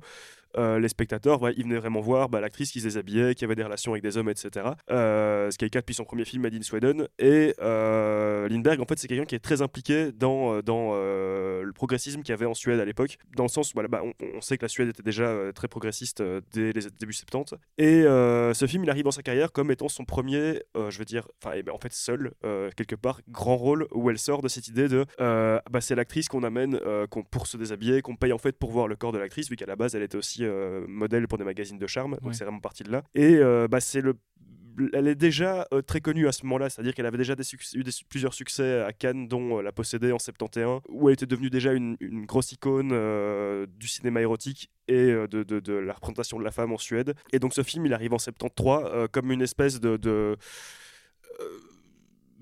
[0.58, 3.64] euh, les spectateurs, ils venaient vraiment voir bah, l'actrice qui se déshabillait, qui avait des
[3.64, 4.68] relations avec des hommes, etc.
[4.92, 7.08] Euh, ce qui est le cas depuis son premier film, Made in Sweden.
[7.20, 12.22] Et euh, Lindbergh, en fait, c'est quelqu'un qui est très impliqué dans, dans le progressisme
[12.22, 14.66] qu'il y avait en Suède à l'époque, dans le sens où bah, on, sait que
[14.66, 17.56] la Suède était déjà très progressiste dès les débuts 70.
[17.78, 21.28] Et ce film, il arrive dans sa carrière comme étant son premier, je veux dire,
[21.44, 22.32] enfin, en fait, seul,
[22.76, 26.44] quelque part, grand rôle où elle sort de cette idée de bah, c'est l'actrice qu'on
[26.44, 26.80] amène
[27.32, 29.66] pour se déshabiller, qu'on paye en fait pour voir le corps de l'actrice, vu qu'à
[29.66, 32.60] la base, elle était aussi euh, modèle pour des magazines de charme, donc c'est vraiment
[32.60, 33.04] parti de là.
[33.16, 34.16] Et euh, bah, c'est le
[34.94, 37.84] elle est déjà euh, très connue à ce moment-là, c'est-à-dire qu'elle avait déjà des eu
[38.10, 41.96] plusieurs succès à Cannes, dont La Possédée en 71, où elle était devenue déjà une,
[42.26, 42.90] grosse icône
[43.68, 47.14] du cinéma érotique et de, de, la représentation de la femme en Suède.
[47.32, 49.96] Et donc ce film, il arrive en 73 comme une espèce de...
[49.98, 50.38] de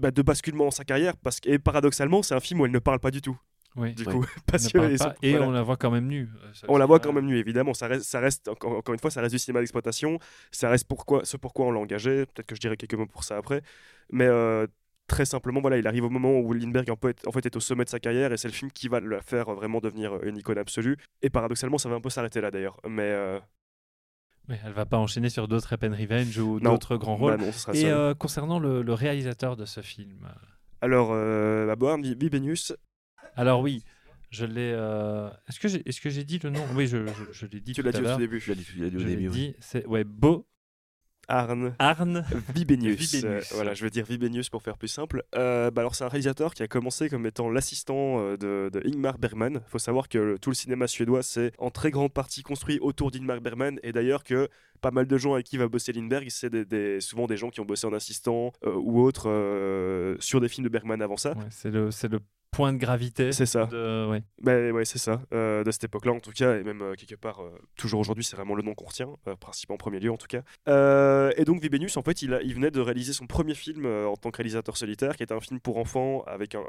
[0.01, 2.71] bah, de basculement dans sa carrière parce que et paradoxalement c'est un film où elle
[2.71, 3.37] ne parle pas du tout
[3.77, 3.93] oui.
[3.93, 6.29] Du coup, parce que et on la voit quand même nue.
[6.43, 7.73] Euh, on la voit quand même nue, évidemment.
[7.73, 10.19] Ça reste, ça reste encore, encore, une fois, ça reste du cinéma d'exploitation.
[10.51, 12.25] Ça reste pourquoi, ce pourquoi on l'a engagé.
[12.25, 13.61] Peut-être que je dirai quelques mots pour ça après.
[14.11, 14.67] Mais euh,
[15.07, 17.61] très simplement, voilà, il arrive au moment où Lindbergh en fait, en fait est au
[17.61, 20.37] sommet de sa carrière et c'est le film qui va la faire vraiment devenir une
[20.37, 20.97] icône absolue.
[21.21, 22.77] Et paradoxalement, ça va un peu s'arrêter là d'ailleurs.
[22.89, 23.39] Mais euh,
[24.49, 27.37] Mais elle va pas enchaîner sur d'autres Rap Revenge ou d'autres grands rôles.
[27.37, 30.27] Bah et concernant le, réalisateur de ce film
[30.81, 32.73] Alors, euh, bah, Bibenius,
[33.35, 33.83] alors oui,
[34.31, 34.71] je l'ai.
[34.73, 36.65] Euh, est-ce que j'ai, est-ce que j'ai dit le nom?
[36.73, 36.97] Oui, je,
[37.45, 37.73] l'ai dit.
[37.73, 38.39] Tu l'as dit au début.
[38.39, 39.27] Je l'ai dit, au début.
[39.27, 40.47] Dit, c'est ouais, Beau.
[41.27, 41.75] Arne.
[41.79, 42.25] Arne.
[42.53, 43.23] Vibenius.
[43.23, 45.23] Euh, voilà, je veux dire Vibenius pour faire plus simple.
[45.35, 49.61] Euh, bah alors c'est un réalisateur qui a commencé comme étant l'assistant de, Ingmar Bergman.
[49.65, 53.11] Il faut savoir que tout le cinéma suédois c'est en très grande partie construit autour
[53.11, 54.49] d'Ingmar Bergman et d'ailleurs que
[54.81, 57.61] pas mal de gens avec qui va bosser Lindbergh, c'est des, souvent des gens qui
[57.61, 61.35] ont bossé en assistant ou autre sur des films de Bergman avant ça.
[61.49, 62.19] c'est le, c'est le
[62.51, 63.31] point de gravité.
[63.31, 63.65] C'est ça.
[63.65, 64.07] De...
[64.09, 64.23] Ouais.
[64.41, 65.21] Bah, ouais, c'est ça.
[65.33, 68.23] Euh, de cette époque-là, en tout cas, et même euh, quelque part, euh, toujours aujourd'hui,
[68.23, 69.09] c'est vraiment le nom qu'on retient,
[69.39, 70.43] principalement en premier lieu, en tout cas.
[71.37, 74.15] et donc, Vibenius, en fait, il, a, il venait de réaliser son premier film en
[74.15, 76.63] tant que réalisateur solitaire, qui était un film pour enfants avec un,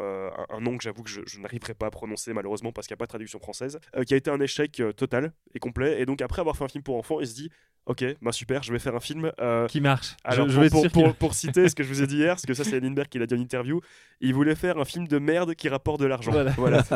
[0.49, 2.99] un, nom que j'avoue que je, je n'arriverai pas à prononcer, malheureusement, parce qu'il n'y
[2.99, 6.01] a pas de traduction française, qui a été un échec total et complet.
[6.01, 7.51] Et donc, après avoir fait un film pour enfants, il se dit
[7.87, 9.33] Ok, bah super, je vais faire un film.
[9.68, 10.16] qui marche.
[10.23, 12.55] Alors, je, pour, pour, pour, citer ce que je vous ai dit hier, parce que
[12.55, 13.81] ça, c'est Lindbergh qui l'a dit en interview,
[14.21, 16.32] il voulait faire un film de merde qui rapporte de l'argent.
[16.56, 16.82] Voilà.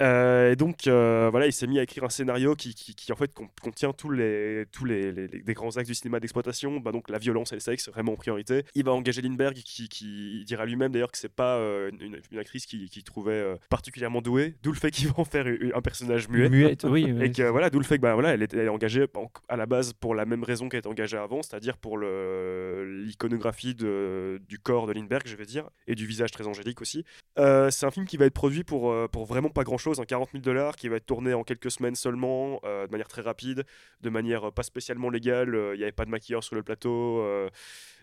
[0.00, 3.16] Euh, et donc, euh, voilà, il s'est mis à écrire un scénario qui, qui, en
[3.16, 7.18] fait contient tous les tous les, les, grands axes du cinéma d'exploitation, bah, donc la
[7.18, 8.64] violence et le sexe vraiment en priorité.
[8.74, 12.64] Il va engager Lindbergh, qui, qui dira lui-même d'ailleurs que c'est pas euh, une, actrice
[12.64, 16.48] qu'il qui trouvait particulièrement douée, d'où le fait qu'il va en faire un personnage muet.
[16.48, 17.14] Muette, oui.
[17.20, 19.06] et que voilà, d'où le fait que bah, voilà, elle est, engagée
[19.48, 24.58] à la base pour la même raison qu'elle est engagée avant, c'est-à-dire pour l'iconographie du
[24.62, 27.04] corps de Lindbergh, je vais dire, et du visage très angélique aussi.
[27.36, 30.04] c'est un film qui va être produit pour, euh, pour vraiment pas grand chose, un
[30.04, 33.22] 40 000 dollars qui va être tourné en quelques semaines seulement, euh, de manière très
[33.22, 33.64] rapide,
[34.02, 35.56] de manière euh, pas spécialement légale.
[35.74, 37.24] Il n'y avait pas de maquilleur sur le plateau.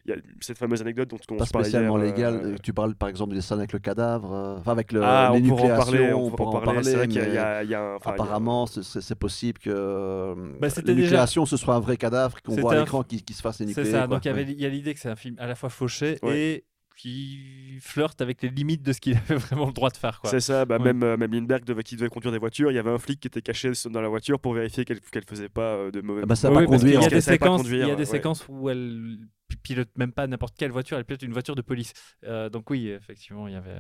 [0.05, 2.55] Il y a cette fameuse anecdote dont on pas spécialement légal.
[2.63, 5.57] Tu parles par exemple des scènes avec le cadavre, enfin avec le, ah, les on
[5.57, 6.83] parler, on, peut en parler.
[6.83, 12.41] C'est qu'il y, a, apparemment, c'est possible que bah, l'énucléation ce soit un vrai cadavre
[12.41, 13.85] qu'on voit à l'écran qui, qui, se fasse énucléer.
[13.85, 14.07] C'est ça.
[14.07, 16.63] Donc il y a l'idée que c'est un film à la fois fauché et
[16.97, 20.19] qui flirte avec les limites de ce qu'il avait vraiment le droit de faire.
[20.25, 22.79] C'est ça, bah, même, euh, même Lindbergh devait, qui devait conduire des voitures, il y
[22.79, 25.75] avait un flic qui était caché dans la voiture pour vérifier qu'elle ne faisait pas
[25.75, 26.21] euh, de mauvais.
[26.23, 26.99] Ah bah ça pas conduire.
[26.99, 29.19] Il y a des séquences, il y a des séquences où elle
[29.63, 31.93] pilote même pas n'importe quelle voiture, elle pilote une voiture de police.
[32.25, 33.77] Euh, donc oui, effectivement, il y avait.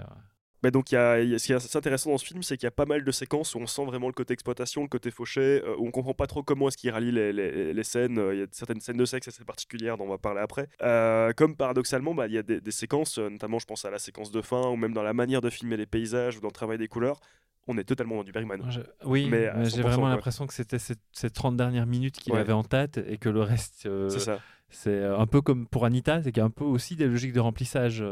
[0.63, 2.71] Mais donc, y a, ce qui est intéressant dans ce film, c'est qu'il y a
[2.71, 5.75] pas mal de séquences où on sent vraiment le côté exploitation, le côté fauché, euh,
[5.77, 8.17] où on comprend pas trop comment est-ce qu'il rallie les, les, les scènes.
[8.17, 10.67] Euh, il y a certaines scènes de sexe assez particulières dont on va parler après.
[10.81, 14.31] Euh, comme paradoxalement, bah, il y a des, séquences, notamment je pense à la séquence
[14.31, 16.77] de fin, ou même dans la manière de filmer les paysages, ou dans le travail
[16.77, 17.19] des couleurs,
[17.67, 18.61] on est totalement dans du Bergman.
[19.05, 22.99] oui, mais, j'ai vraiment l'impression que c'était ces, 30 dernières minutes qu'il avait en tête
[23.07, 23.87] et que le reste.
[24.09, 24.39] c'est ça.
[24.69, 27.31] C'est un peu comme pour Anita, c'est qu'il y a un peu aussi des logiques
[27.31, 28.03] de remplissage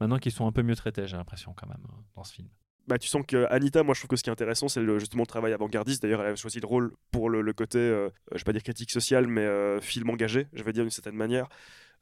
[0.00, 2.48] maintenant qui sont un peu mieux traités, j'ai l'impression quand même, hein, dans ce film.
[2.86, 5.22] bah, tu sens que Anita, moi je trouve que ce qui est intéressant, c'est justement
[5.22, 6.02] le travail avant-gardiste.
[6.02, 8.90] D'ailleurs, elle a choisi le rôle pour le, côté, euh, je vais pas dire critique
[8.90, 11.48] sociale, mais euh, film engagé, je vais dire d'une certaine manière.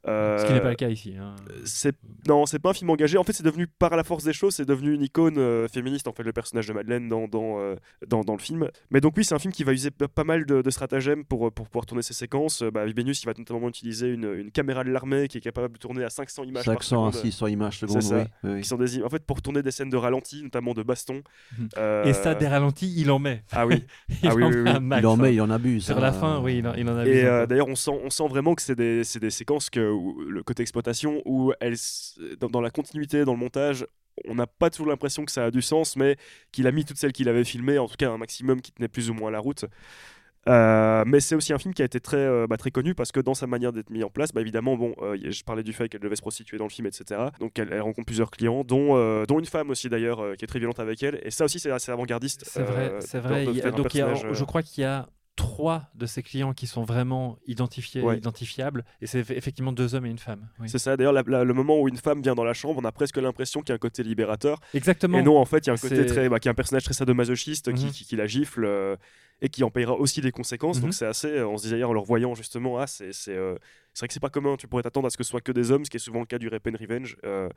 [0.05, 1.15] Ce qui n'est pas Euh, le cas ici.
[1.19, 1.35] hein.
[1.65, 1.95] c'est
[2.27, 3.17] non, c'est pas un film engagé.
[3.17, 6.07] En fait, c'est devenu par la force des choses, c'est devenu une icône euh, féministe
[6.07, 7.75] en fait le personnage de Madeleine dans dans, euh,
[8.07, 8.69] dans dans le film.
[8.91, 11.47] Mais donc oui, c'est un film qui va user pas mal de, de stratagèmes pour
[11.47, 12.61] euh, pour pouvoir tourner ses séquences.
[12.61, 15.73] Euh, Bah, Vibenius, il va notamment utiliser une, une caméra de l'armée qui est capable
[15.73, 17.25] de tourner à 500 images par 500 à seconde.
[17.31, 18.15] 600 images secondes, ça.
[18.17, 18.23] oui.
[18.43, 18.61] oui, oui.
[18.61, 21.21] Qui sont des, en fait pour tourner des scènes de ralenti, notamment de baston.
[21.57, 21.69] Mhm.
[21.77, 23.43] Euh, Et ça, des ralentis, il en met.
[23.51, 23.83] Ah oui.
[24.23, 24.75] Il Ah oui, en oui, met oui.
[24.77, 25.17] un max, Il en hein.
[25.21, 25.85] met, il en abuse.
[25.85, 26.01] Sur hein.
[26.01, 27.13] la fin, oui, il en, il en abuse.
[27.15, 29.88] Et euh, d'ailleurs, on sent, on sent vraiment que c'est des, c'est des séquences que
[29.89, 33.85] le côté exploitation où elles, s- dans, dans la continuité, dans le montage,
[34.27, 36.17] on n'a pas toujours l'impression que ça a du sens, mais
[36.51, 38.87] qu'il a mis toutes celles qu'il avait filmées, en tout cas un maximum qui tenait
[38.89, 39.65] plus ou moins la route.
[40.47, 43.11] Euh, mais c'est aussi un film qui a été très, euh, bah, très connu parce
[43.11, 45.73] que dans sa manière d'être mis en place, bah, évidemment, bon, euh, je parlais du
[45.73, 47.21] fait qu'elle devait se prostituer dans le film, etc.
[47.39, 50.59] Donc elle, elle rencontre plusieurs clients, dont, dont une femme aussi d'ailleurs, qui est très
[50.59, 51.19] violente avec elle.
[51.23, 52.43] Et ça aussi, c'est assez avant-gardiste.
[52.45, 53.43] C'est vrai, c'est vrai.
[53.51, 55.07] il y a- donc, il y a- je crois qu'il y a
[55.39, 58.17] trois de ces clients qui sont vraiment identifiés, Ouais.
[58.17, 60.49] identifiables, et c'est eff- effectivement deux hommes et une femme.
[60.59, 60.67] oui.
[60.69, 63.15] C'est ça, d'ailleurs, le moment où une femme vient dans la chambre, on a presque
[63.17, 64.59] l'impression qu'il y a un côté libérateur.
[64.73, 65.17] Exactement.
[65.17, 66.27] Et non, en fait, il y a un côté très.
[66.27, 67.91] Bah, qui est un personnage très sadomasochiste qui, Mhm.
[67.91, 68.97] qui, qui la gifle euh,
[69.41, 70.77] et qui en payera aussi des conséquences.
[70.77, 70.83] Mhm.
[70.83, 71.27] Donc c'est assez.
[71.29, 73.55] euh, on se disait d'ailleurs en le revoyant justement, ah, c'est c'est, euh,
[73.97, 74.57] vrai que c'est pas commun.
[74.57, 76.19] Tu pourrais t'attendre à ce que ce soit que des hommes, ce qui est souvent
[76.19, 77.15] le cas du Rape and Revenge.
[77.23, 77.47] euh,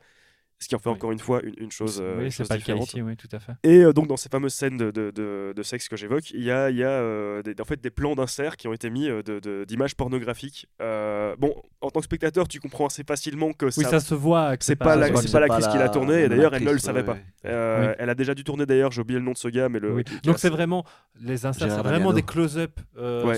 [0.63, 0.95] ce qui en fait Oui.
[0.95, 2.87] encore une fois une, une chose, euh, oui, une c'est chose pas le cas différente.
[2.87, 3.53] ici, oui, tout à fait.
[3.63, 6.43] Et euh, donc dans ces fameuses scènes de, de, de- de sexe que j'évoque, il
[6.43, 8.89] y a, il y a euh, des, en fait des plans d'insert qui ont été
[8.89, 10.67] mis euh, de- de- d'images pornographiques.
[10.81, 14.57] Euh, bon, en tant que spectateur, tu comprends assez facilement que Oui, ça se voit.
[14.57, 16.79] que c'est pas la- c'est pas l'actrice qui l'a tourné, et d'ailleurs, elle ne le
[16.79, 17.17] savait ouais, pas.
[17.45, 17.93] Euh.
[17.99, 20.03] Elle a déjà dû tourner d'ailleurs, j'ai oublié le nom de ce gars, mais le.
[20.23, 20.85] Donc c'est vraiment
[21.21, 22.79] les inserts, c'est vraiment des close-up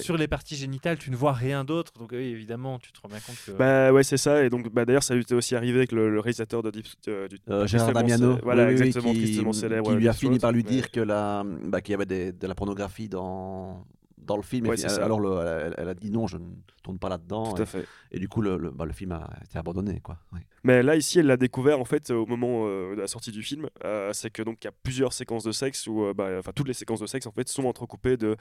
[0.02, 0.98] sur les parties génitales.
[0.98, 1.92] Tu ne vois rien d'autre.
[2.00, 3.52] Donc oui, évidemment, tu te rends bien compte que.
[3.52, 4.44] Bah ouais, c'est ça.
[4.44, 6.86] Et donc, bah, d'ailleurs, ça lui était aussi arrivé avec le, réalisateur de Deep,
[7.30, 9.20] du Euh, Gérard tristement Damiano, Voilà, oui, exactement, qui,
[9.54, 9.90] célèbre.
[9.92, 12.48] qui lui a fini par lui dire que la, bah, qu'il y avait des- de
[12.48, 13.86] la pornographie dans,
[14.26, 14.68] dans le film.
[14.68, 16.44] Ouais, alors le- elle, elle a dit non, je ne
[16.84, 17.54] tourne pas là-dedans.
[17.54, 17.86] Tout à Et, fait.
[18.12, 20.00] et du coup, le, le, bah, le film a été abandonné.
[20.02, 20.18] Quoi.
[20.34, 20.40] Oui.
[20.64, 23.44] Mais là, ici, elle l'a découvert en fait au moment euh, de la sortie du
[23.44, 23.68] film.
[23.84, 26.52] Euh, c'est que donc il y a plusieurs séquences de sexe où, euh, bah, enfin
[26.56, 28.36] toutes les séquences de sexe en fait sont entrecoupées de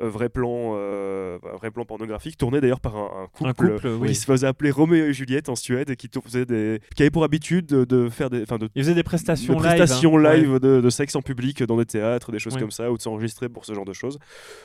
[0.00, 3.48] euh, vrais plans, euh, bah, vrais plans pornographiques tournés d'ailleurs par un, un couple.
[3.48, 4.08] un couple, oui.
[4.08, 7.10] Qui se faisait appeler Roméo et Juliette en Suède et qui faisait des, qui avait
[7.10, 10.48] pour habitude de, de faire des, enfin de Il faisait des prestations de live.
[10.48, 10.52] hein.
[10.52, 10.60] Ouais.
[10.60, 12.60] de, de sexe en public dans des théâtres, des choses Ouais.
[12.60, 14.18] comme ça, ou de s'enregistrer pour ce genre de choses.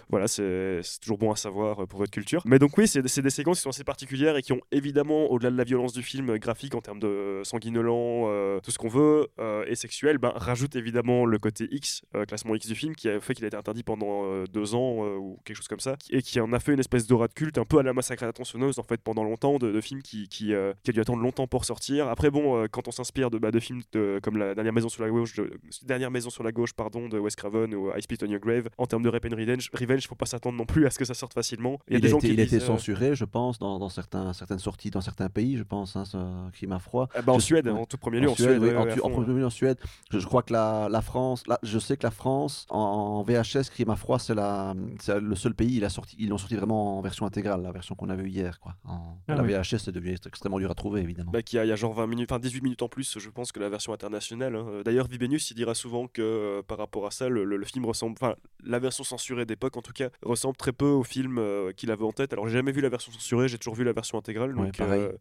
[0.09, 0.43] Voilà, c'est
[0.81, 2.41] c'est toujours bon à savoir euh, pour votre culture.
[2.45, 5.51] Mais donc oui, c'est des séquences qui sont assez particulières et qui ont évidemment, au-delà
[5.51, 8.87] de la violence du film, euh, graphique en termes de sanguinolent, euh, tout ce qu'on
[8.87, 12.95] veut, euh, et sexuel, ben, rajoute évidemment le côté X, euh, classement X du film,
[12.95, 15.67] qui a fait qu'il a été interdit pendant euh, deux ans euh, ou quelque chose
[15.67, 17.83] comme ça, et qui en a fait une espèce d'aura de culte, un peu à
[17.83, 20.91] la massacre à la tronçonneuse en fait pendant longtemps, de, films qui, qui, euh, a
[20.91, 22.07] dû attendre longtemps pour sortir.
[22.07, 23.81] Après bon, euh, quand on s'inspire de, bah, films
[24.21, 25.51] comme la dernière maison sur la gauche, de-
[25.83, 28.69] dernière maison sur la gauche pardon de Wes Craven ou I Spit on Your Grave,
[28.77, 31.05] en termes de Rape and Revenge, Revenge, faut pas s'attendre non plus à ce que
[31.05, 31.79] ça sorte facilement.
[31.87, 33.15] Il y a Il, des a gens été, qui il a été disent, euh, censuré,
[33.15, 36.17] je pense, dans, dans certains, certaines sorties dans certains pays, je pense, hein, ce
[36.51, 37.09] crime à froid.
[37.15, 39.45] ah bah, en Je- Suède, en tout premier lieu, en, Suède, oui, en, premier lieu
[39.45, 39.77] en Suède.
[40.11, 43.23] Je, je crois que la, la France, là, je sais que la France, en, en
[43.23, 46.37] VHS, Crime à froid, c'est la- c'est le seul pays, il a sorti, ils l'ont
[46.37, 48.59] sorti vraiment en version intégrale, la version qu'on a vue hier.
[48.59, 48.75] Quoi.
[48.85, 49.53] En- Ah la oui.
[49.53, 51.31] VHS, c'est devenu extrêmement dur à trouver, évidemment.
[51.31, 53.17] Bah, qu'il y a, il y a genre 20 minutes, enfin 18 minutes en plus,
[53.19, 54.55] je pense, que la version internationale.
[54.55, 54.81] hein.
[54.85, 57.85] D'ailleurs, Vibenius, il dira souvent que euh, par rapport à ça, le, le- le film
[57.85, 61.71] ressemble, enfin, la version censurée d'époque en tout cas, ressemble très peu au film euh,
[61.71, 62.33] qu'il avait en tête.
[62.33, 64.57] Alors, j'ai jamais vu la version censurée, j'ai toujours vu la version intégrale.
[64.57, 65.01] Ouais, Donc, pareil.
[65.03, 65.11] euh,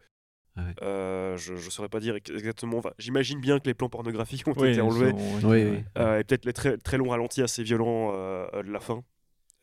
[0.55, 0.75] Ouais.
[0.83, 2.77] euh, je, je saurais pas dire ex- exactement.
[2.79, 5.11] enfin, J'imagine bien que les plans pornographiques ont Oui, été enlevés.
[5.13, 5.71] sont- Oui, ouais.
[5.71, 5.85] oui.
[5.97, 9.03] Euh, et peut-être les très, très longs ralentis assez violents euh, de la fin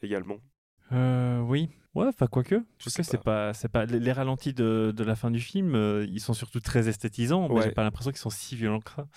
[0.01, 0.37] également.
[0.91, 1.69] Euh, oui.
[1.93, 2.55] Ouais, enfin, quoique.
[2.55, 5.39] Parce sais que c'est pas, c'est pas les, les ralentis de, de la fin du
[5.39, 7.61] film, euh, ils sont surtout très esthétisants, mais Ouais.
[7.65, 9.07] j'ai pas l'impression qu'ils sont si violents que ça.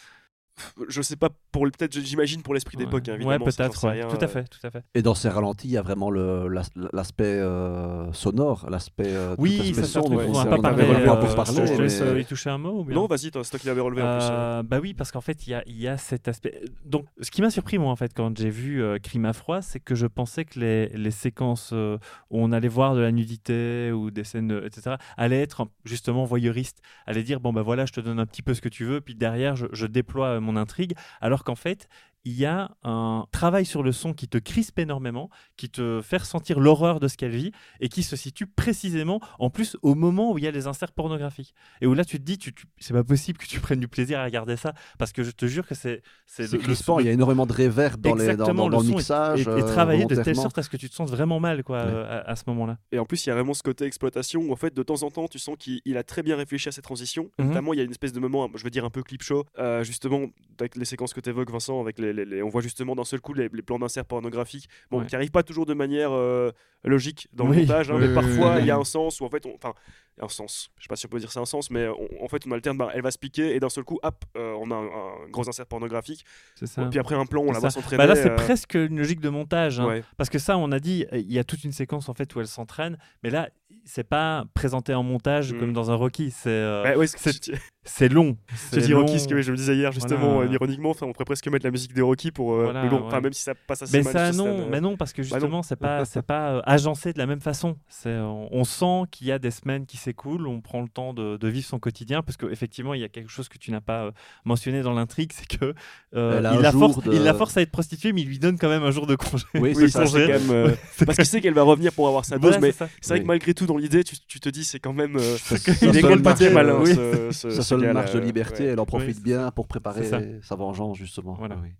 [0.88, 3.44] Je sais pas, pour peut-être j'imagine pour l'esprit d'époque, hein, ouais, évidemment.
[3.46, 3.84] j'en peut-être.
[3.88, 4.00] ouais.
[4.02, 4.28] Tout à euh.
[4.28, 4.84] fait, tout à fait.
[4.94, 9.84] Et dans ces ralentis, il y a vraiment l'aspect euh, sonore, l'aspect euh, Oui, ça,
[9.84, 10.84] son, on va pas parler.
[10.84, 13.06] euh, ce parcours, je te laisse mais- euh, y toucher un mot ou bien Non,
[13.06, 14.26] vas-y, toi, c'est toi qui l'avais relevé en plus.
[14.26, 14.30] euh.
[14.30, 16.60] Euh, bah oui, parce qu'en fait, il y a, il y a cet aspect.
[16.84, 19.62] Donc, ce qui m'a surpris, moi, en fait, quand j'ai vu euh, Crime à froid,
[19.62, 21.96] c'est que je pensais que les, les séquences euh,
[22.30, 26.82] où on allait voir de la nudité ou des scènes, etc., allaient être justement voyeuristes,
[27.06, 29.00] allaient dire bon, bah voilà, je te donne un petit peu ce que tu veux,
[29.00, 30.94] puis derrière, je, je déploie mon intrigue.
[31.20, 31.88] Alors qu'en fait,
[32.24, 36.18] il y a un travail sur le son qui te crispe énormément, qui te fait
[36.18, 40.32] ressentir l'horreur de ce qu'elle vit et qui se situe précisément, en plus, au moment
[40.32, 41.54] où il y a les inserts pornographiques.
[41.80, 43.88] Et où là, tu te dis, tu, tu- c'est pas possible que tu prennes du
[43.88, 46.96] plaisir à regarder ça, parce que je te jure que c'est c'est le- le- crispant,
[46.98, 48.88] le- il y a énormément de réverb dans, les, dans, dans- dans le le son
[48.92, 49.40] est- mixage.
[49.40, 51.62] et, et euh, travailler de telle sorte à ce que tu te sentes vraiment mal
[51.64, 51.90] quoi, Ouais.
[51.90, 52.78] euh, à, à ce moment-là.
[52.92, 55.02] Et en plus, il y a vraiment ce côté exploitation où, en fait, de temps
[55.02, 57.30] en temps, tu sens qu'il il a très bien réfléchi à ses transitions.
[57.38, 57.48] Mhm.
[57.48, 59.44] Notamment, il y a une espèce de moment, je veux dire, un peu clip show,
[59.58, 60.26] euh, justement,
[60.60, 62.94] avec les séquences que tu évoques, Vincent, avec les, les, les- les- on voit justement
[62.94, 65.06] d'un seul coup les, plans d'insert pornographiques, bon, Ouais.
[65.06, 66.50] qui arrivent pas toujours de manière euh,
[66.84, 69.20] logique dans Oui, le montage, hein, oui, mais oui, parfois il y a un sens
[69.20, 69.74] où en fait, enfin,
[70.20, 70.70] un sens.
[70.76, 72.50] Je sais pas si on peut dire c'est un sens, mais on- en fait, on
[72.52, 72.76] alterne.
[72.76, 75.28] bah, elle va se piquer et d'un seul coup, hop, euh, on a un, un
[75.30, 76.24] gros insert pornographique.
[76.54, 76.84] C'est ça.
[76.86, 77.98] Puis après un plan, on la voit s'entraîner.
[77.98, 79.80] Bah là, c'est euh, presque une logique de montage.
[79.80, 79.86] hein.
[79.86, 80.04] ouais.
[80.16, 82.40] Parce que ça, on a dit, il y a toute une séquence en fait où
[82.40, 83.48] elle s'entraîne, mais là,
[83.84, 85.58] c'est pas présenté en montage Mm.
[85.58, 86.30] comme dans un Rocky.
[86.30, 87.50] C'est euh, Bah ouais, c'est-
[87.98, 88.36] je- long.
[88.70, 90.50] C'est dit Rocky, ce que je me disais hier justement, Voilà.
[90.50, 92.52] euh, ironiquement, enfin, on pourrait presque mettre la musique de Rocky pour.
[92.54, 93.22] euh, Voilà, mais bon, enfin, ouais.
[93.22, 94.12] même si ça passe assez Mais mal.
[94.12, 97.12] ça non, euh, mais non parce que Bah justement c'est pas c'est pas euh, agencé
[97.12, 97.76] de la même façon.
[97.88, 101.12] C'est euh, on, sent qu'il y a des semaines qui s'écoulent, on prend le temps
[101.12, 103.80] de, de vivre son quotidien parce qu'effectivement il y a quelque chose que tu n'as
[103.80, 104.10] pas euh,
[104.44, 105.74] mentionné dans l'intrigue, c'est que
[106.14, 108.58] euh, il, la force, de- il la force à être prostituée, mais il lui donne
[108.58, 109.44] quand même un jour de congé.
[109.54, 110.50] Oui, Oui, c'est ça, quand même.
[110.50, 110.70] euh,
[111.04, 113.54] parce qu'il sait qu'elle va revenir pour avoir sa dose, mais c'est vrai que malgré
[113.54, 115.16] tout, dans l'idée, tu, tu te dis, c'est quand même.
[115.16, 116.94] euh, Ça- il sa est euh, malin, oui.
[116.94, 118.70] ce, ce- Sa seule marche de euh, liberté, ouais.
[118.70, 120.20] elle en profite bien pour préparer ça.
[120.42, 121.34] sa vengeance, justement.
[121.34, 121.56] Voilà.
[121.62, 121.70] Oui.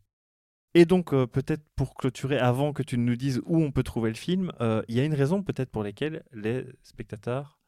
[0.74, 4.08] Et donc, euh, peut-être pour clôturer, avant que tu nous dises où on peut trouver
[4.10, 7.58] le film, euh, il y a une raison peut-être pour laquelle les spectateurs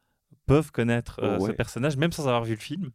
[0.47, 1.51] peuvent connaître euh, Oh, ouais.
[1.51, 2.91] ce personnage, même sans avoir vu le film.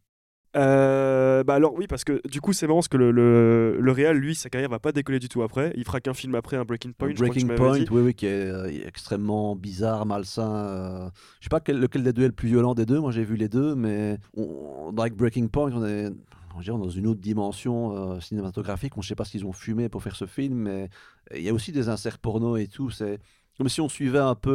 [0.57, 3.91] Euh, bah alors oui parce que du coup c'est marrant parce que le, le, le
[3.93, 6.57] Real lui sa carrière va pas décoller du tout après il fera qu'un film après
[6.57, 7.87] un Breaking Point je crois que tu Breaking m'avais Point, dit.
[7.89, 10.53] oui, oui, qui est euh, extrêmement bizarre, malsain.
[10.53, 11.09] euh,
[11.39, 12.99] Je sais pas quel- lequel des deux est le plus violent des deux.
[12.99, 16.09] Moi, j'ai vu les deux, mais on, dans Breaking Point, on est
[16.53, 18.97] on dans une autre dimension euh, cinématographique.
[18.97, 20.89] On ne sait pas ce qu'ils ont fumé pour faire ce film, mais
[21.33, 22.89] il y a aussi des inserts porno et tout.
[22.89, 23.19] C'est
[23.57, 24.49] comme si on suivait un peu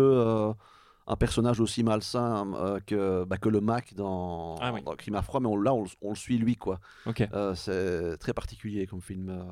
[1.09, 4.83] un personnage aussi malsain euh, que, bah, que le Mac dans, Ah oui.
[4.83, 6.81] dans Crime à froid, mais on, là, on, le- on le suit lui, quoi.
[7.07, 7.27] Ok.
[7.33, 9.29] Euh, c'est très particulier comme film.
[9.31, 9.42] euh,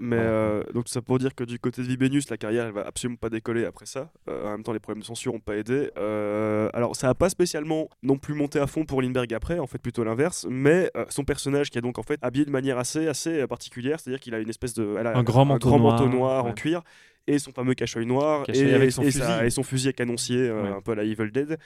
[0.00, 0.30] mais voilà.
[0.30, 2.86] euh, donc tout ça pour dire que du côté de Vibenius la carrière elle va
[2.86, 5.56] absolument pas décoller après ça Euh, en même temps les problèmes de censure ont pas
[5.56, 9.58] aidé Euh, alors ça a pas spécialement non plus monté à fond pour Lindbergh après
[9.58, 12.50] en fait plutôt l'inverse mais euh, son personnage qui est donc en fait habillé de
[12.50, 15.22] manière assez assez particulière c'est à dire qu'il a une espèce de elle a Un
[15.22, 16.82] grand manteau noir, noir en cuir
[17.26, 20.62] et son fameux cache-œil noir et, son et sa- et son fusil à canoncier euh,
[20.62, 20.68] Ouais.
[20.76, 21.56] un peu à la Evil Dead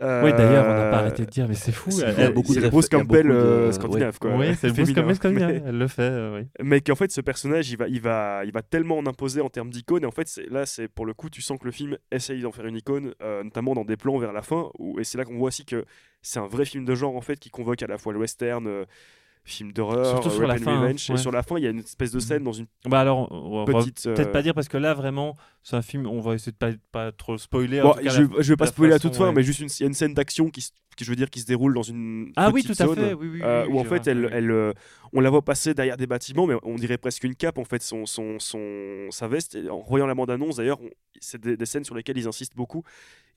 [0.00, 1.90] Oui, d'ailleurs, on n'a pas Euh, arrêté de dire, mais c'est fou.
[1.90, 4.36] elle- il y a elle- beaucoup c'est de le Bruce Campbell de- euh, scandinave quoi
[4.36, 4.92] Oui, c'est le Bruce.
[4.92, 6.46] Campbell scandinave, Mais- elle le fait, euh, oui.
[6.62, 9.48] mais qu'en fait ce personnage il va il va il va tellement en imposer en
[9.48, 11.96] termes d'icône et en fait là c'est pour le coup tu sens que le film
[12.12, 15.04] essaye d'en faire une icône euh, notamment dans des plans vers la fin où, et
[15.04, 15.84] c'est là qu'on voit aussi que
[16.22, 18.68] c'est un vrai film de genre en fait qui convoque à la fois le western
[18.68, 18.84] euh,
[19.44, 21.78] film d'horreur Surtout sur la fin, hein, et sur la fin il y a une
[21.80, 24.68] espèce de scène dans une Bah alors, on va petite peut-être euh, pas dire parce
[24.68, 27.80] que là, vraiment, c'est un film, on va essayer de pas, pas trop spoiler.
[27.80, 29.32] en bon, tout cas, je, la- je vais pas spoiler à toute fin ouais.
[29.32, 31.40] mais juste il y a une scène d'action qui, se- qui je veux dire qui
[31.40, 33.40] se déroule dans une Ah oui, tout à zone, fait, oui, oui.
[33.42, 34.72] euh, oui, où en fait elle, elle, euh,
[35.12, 37.82] on la voit passer derrière des bâtiments mais on dirait presque une cape en fait
[37.82, 40.78] son, son, son sa veste et en voyant la bande annonce d'ailleurs
[41.20, 42.82] c'est des, des scènes sur lesquelles ils insistent beaucoup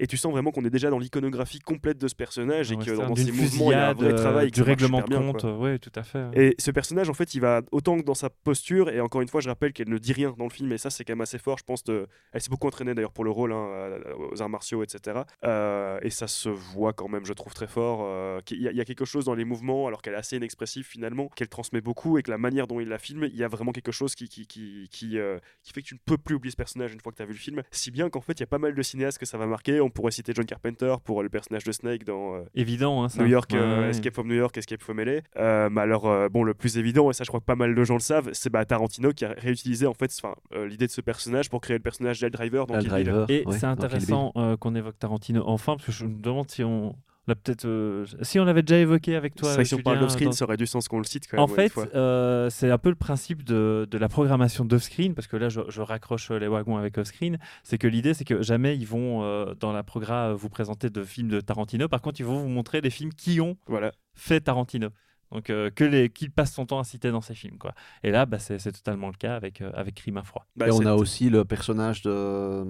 [0.02, 2.80] et tu sens vraiment qu'on est déjà dans l'iconographie complète de ce personnage et Un
[2.80, 5.20] que dans ses mouvements il y a un vrai travail euh, du règlement de bien,
[5.20, 6.26] compte, oui, tout à fait.
[6.34, 9.28] Et ce personnage, en fait, il va autant que dans sa posture, et encore une
[9.28, 11.22] fois, je rappelle qu'elle ne dit rien dans le film, et ça, c'est quand même
[11.22, 11.84] assez fort, je pense.
[11.84, 12.08] De...
[12.34, 14.00] Elle s'est beaucoup entraînée d'ailleurs pour le rôle, hein,
[14.32, 15.20] aux arts martiaux, etc.
[15.44, 18.02] Euh, et ça se voit quand même, je trouve, très fort.
[18.04, 20.18] euh, qu'il y, a- il y a quelque chose dans les mouvements, alors qu'elle est
[20.18, 23.36] assez inexpressive finalement, qu'elle transmet beaucoup, et que la manière dont il la filme, il
[23.36, 26.00] y a vraiment quelque chose qui, qui, qui, qui, euh, qui fait que tu ne
[26.06, 27.62] peux plus oublier ce personnage une fois que tu as vu le film.
[27.72, 29.80] Si bien qu'en fait, il y a pas mal de cinéastes que ça va marquer.
[29.82, 32.36] On pourrait citer John Carpenter pour le personnage de Snake dans.
[32.36, 33.22] euh, Évident, hein, ça.
[33.22, 33.90] New York, euh, Ouais, ouais.
[33.92, 35.22] Escape from New York, Escape from LA.
[35.38, 37.74] Euh, mais alors, euh, bon, le plus évident, et ça je crois que pas mal
[37.76, 40.12] de gens le savent, c'est bah, Tarantino qui a réutilisé en fait
[40.54, 42.78] euh, l'idée de ce personnage pour créer le personnage d'El Driver dans.
[42.78, 43.26] Driver.
[43.30, 46.64] Et ouais, c'est intéressant euh, qu'on évoque Tarantino enfin, parce que je me demande si
[46.64, 46.96] on
[47.28, 47.66] peut-être.
[47.66, 49.54] euh, si on l'avait déjà évoqué avec toi.
[49.54, 51.44] C'est si on parle d'off-screen, dans- ça aurait du sens qu'on le cite quand même.
[51.44, 55.38] En fait, euh, c'est un peu le principe de, de la programmation d'off-screen, parce que
[55.38, 57.38] là, je, je raccroche les wagons avec off-screen.
[57.64, 61.04] C'est que l'idée, c'est que jamais ils vont, euh, dans la programme, vous présenter de
[61.04, 61.88] films de Tarantino.
[61.88, 63.92] Par contre, ils vont vous montrer des films qui ont Voilà.
[64.16, 64.90] fait Tarantino.
[65.32, 67.58] Donc, euh, que les, qu'il passe son temps à citer dans ses films.
[67.58, 67.74] Quoi.
[68.04, 70.46] Et là, bah, c'est, totalement le cas avec, euh, avec Crime à froid.
[70.56, 72.10] Bah, et on a aussi le personnage de.
[72.12, 72.66] euh,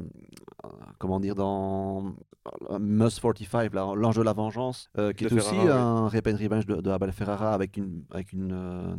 [0.99, 2.15] comment dire, dans.
[2.69, 5.67] euh, Mus 45, là, l'ange de la vengeance, euh, qui De est aussi oui.
[5.69, 8.95] un Rape and Revenge de, de Abel Ferrara avec une, avec une, euh,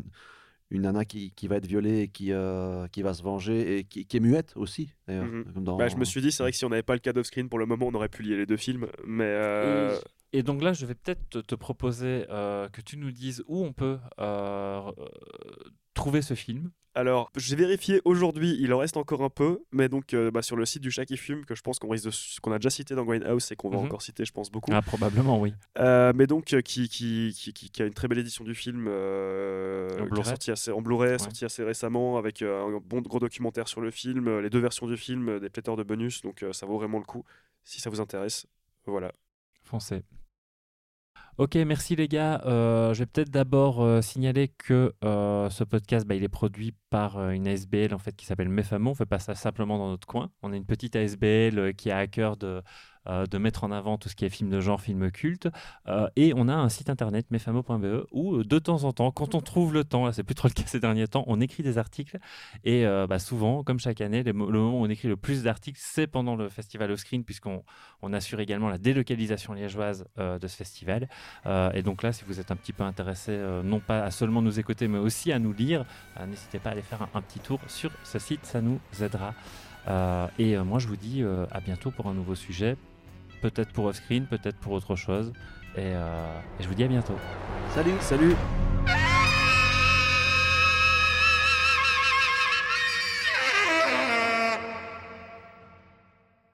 [0.70, 3.84] une nana qui, qui va être violée et qui, euh, qui va se venger et
[3.84, 4.90] qui, qui est muette aussi.
[5.08, 5.44] Mhm.
[5.56, 7.12] dans- Bah, je me suis dit, c'est vrai que si on n'avait pas le cas
[7.12, 8.86] d'off-screen pour le moment, on aurait pu lier les deux films.
[9.06, 9.96] Mais euh,
[10.32, 13.62] Et donc là, je vais peut-être te, te proposer euh, que tu nous dises où
[13.64, 14.90] on peut euh,
[15.94, 16.70] trouver ce film.
[16.94, 20.56] alors, j'ai vérifié aujourd'hui, il en reste encore un peu, mais donc euh, bah, sur
[20.56, 22.70] le site du chat qui fume, que je pense qu'on risque de- qu'on a déjà
[22.70, 23.84] cité dans Grindhouse et qu'on va Mhm.
[23.86, 24.70] encore citer, je pense beaucoup.
[24.74, 25.52] Ah, probablement, oui.
[25.78, 28.88] Euh, mais donc euh, qui, qui, qui, qui- a une très belle édition du film
[28.88, 28.94] En qui
[30.02, 30.24] est Blu-ray.
[30.24, 34.38] sorti assez, en Blu-ray, sorti assez récemment avec un bon gros documentaire sur le film,
[34.40, 37.24] les deux versions du film, des pléthores de bonus, donc ça vaut vraiment le coup
[37.64, 38.46] si ça vous intéresse.
[38.86, 39.12] Voilà.
[39.62, 40.02] Foncez.
[41.38, 42.42] Ok, merci les gars.
[42.44, 46.74] Euh, je vais peut-être d'abord euh, signaler que euh, ce podcast, bah, il est produit
[46.90, 48.90] par une ASBL en fait qui s'appelle Mefamo.
[48.90, 50.30] On fait pas ça simplement dans notre coin.
[50.42, 52.62] On est une petite ASBL qui a à cœur de
[53.08, 55.48] euh, de mettre en avant tout ce qui est film de genre, film culte.
[55.88, 59.34] Euh, et on a un site internet, mefamo.be, où euh, de temps en temps, quand
[59.34, 61.78] on trouve le temps, c'est plus trop le cas ces derniers temps, on écrit des
[61.78, 62.18] articles.
[62.64, 66.06] Et bah, souvent, comme chaque année, le moment où on écrit le plus d'articles, c'est
[66.06, 67.64] pendant le festival of screen, puisqu'on
[68.02, 71.08] on assure également la délocalisation liégeoise de ce festival.
[71.74, 74.58] et donc là, si vous êtes un petit peu intéressé, non pas à seulement nous
[74.58, 75.84] écouter, mais aussi à nous lire,
[76.26, 79.34] n'hésitez pas à aller faire un, petit tour sur ce site, ça nous aidera.
[80.38, 82.76] et moi, je vous dis à bientôt pour un nouveau sujet
[83.42, 85.32] peut-être pour off-screen, peut-être pour autre chose.
[85.76, 87.16] Et, euh, et je vous dis à bientôt.
[87.74, 88.34] Salut Salut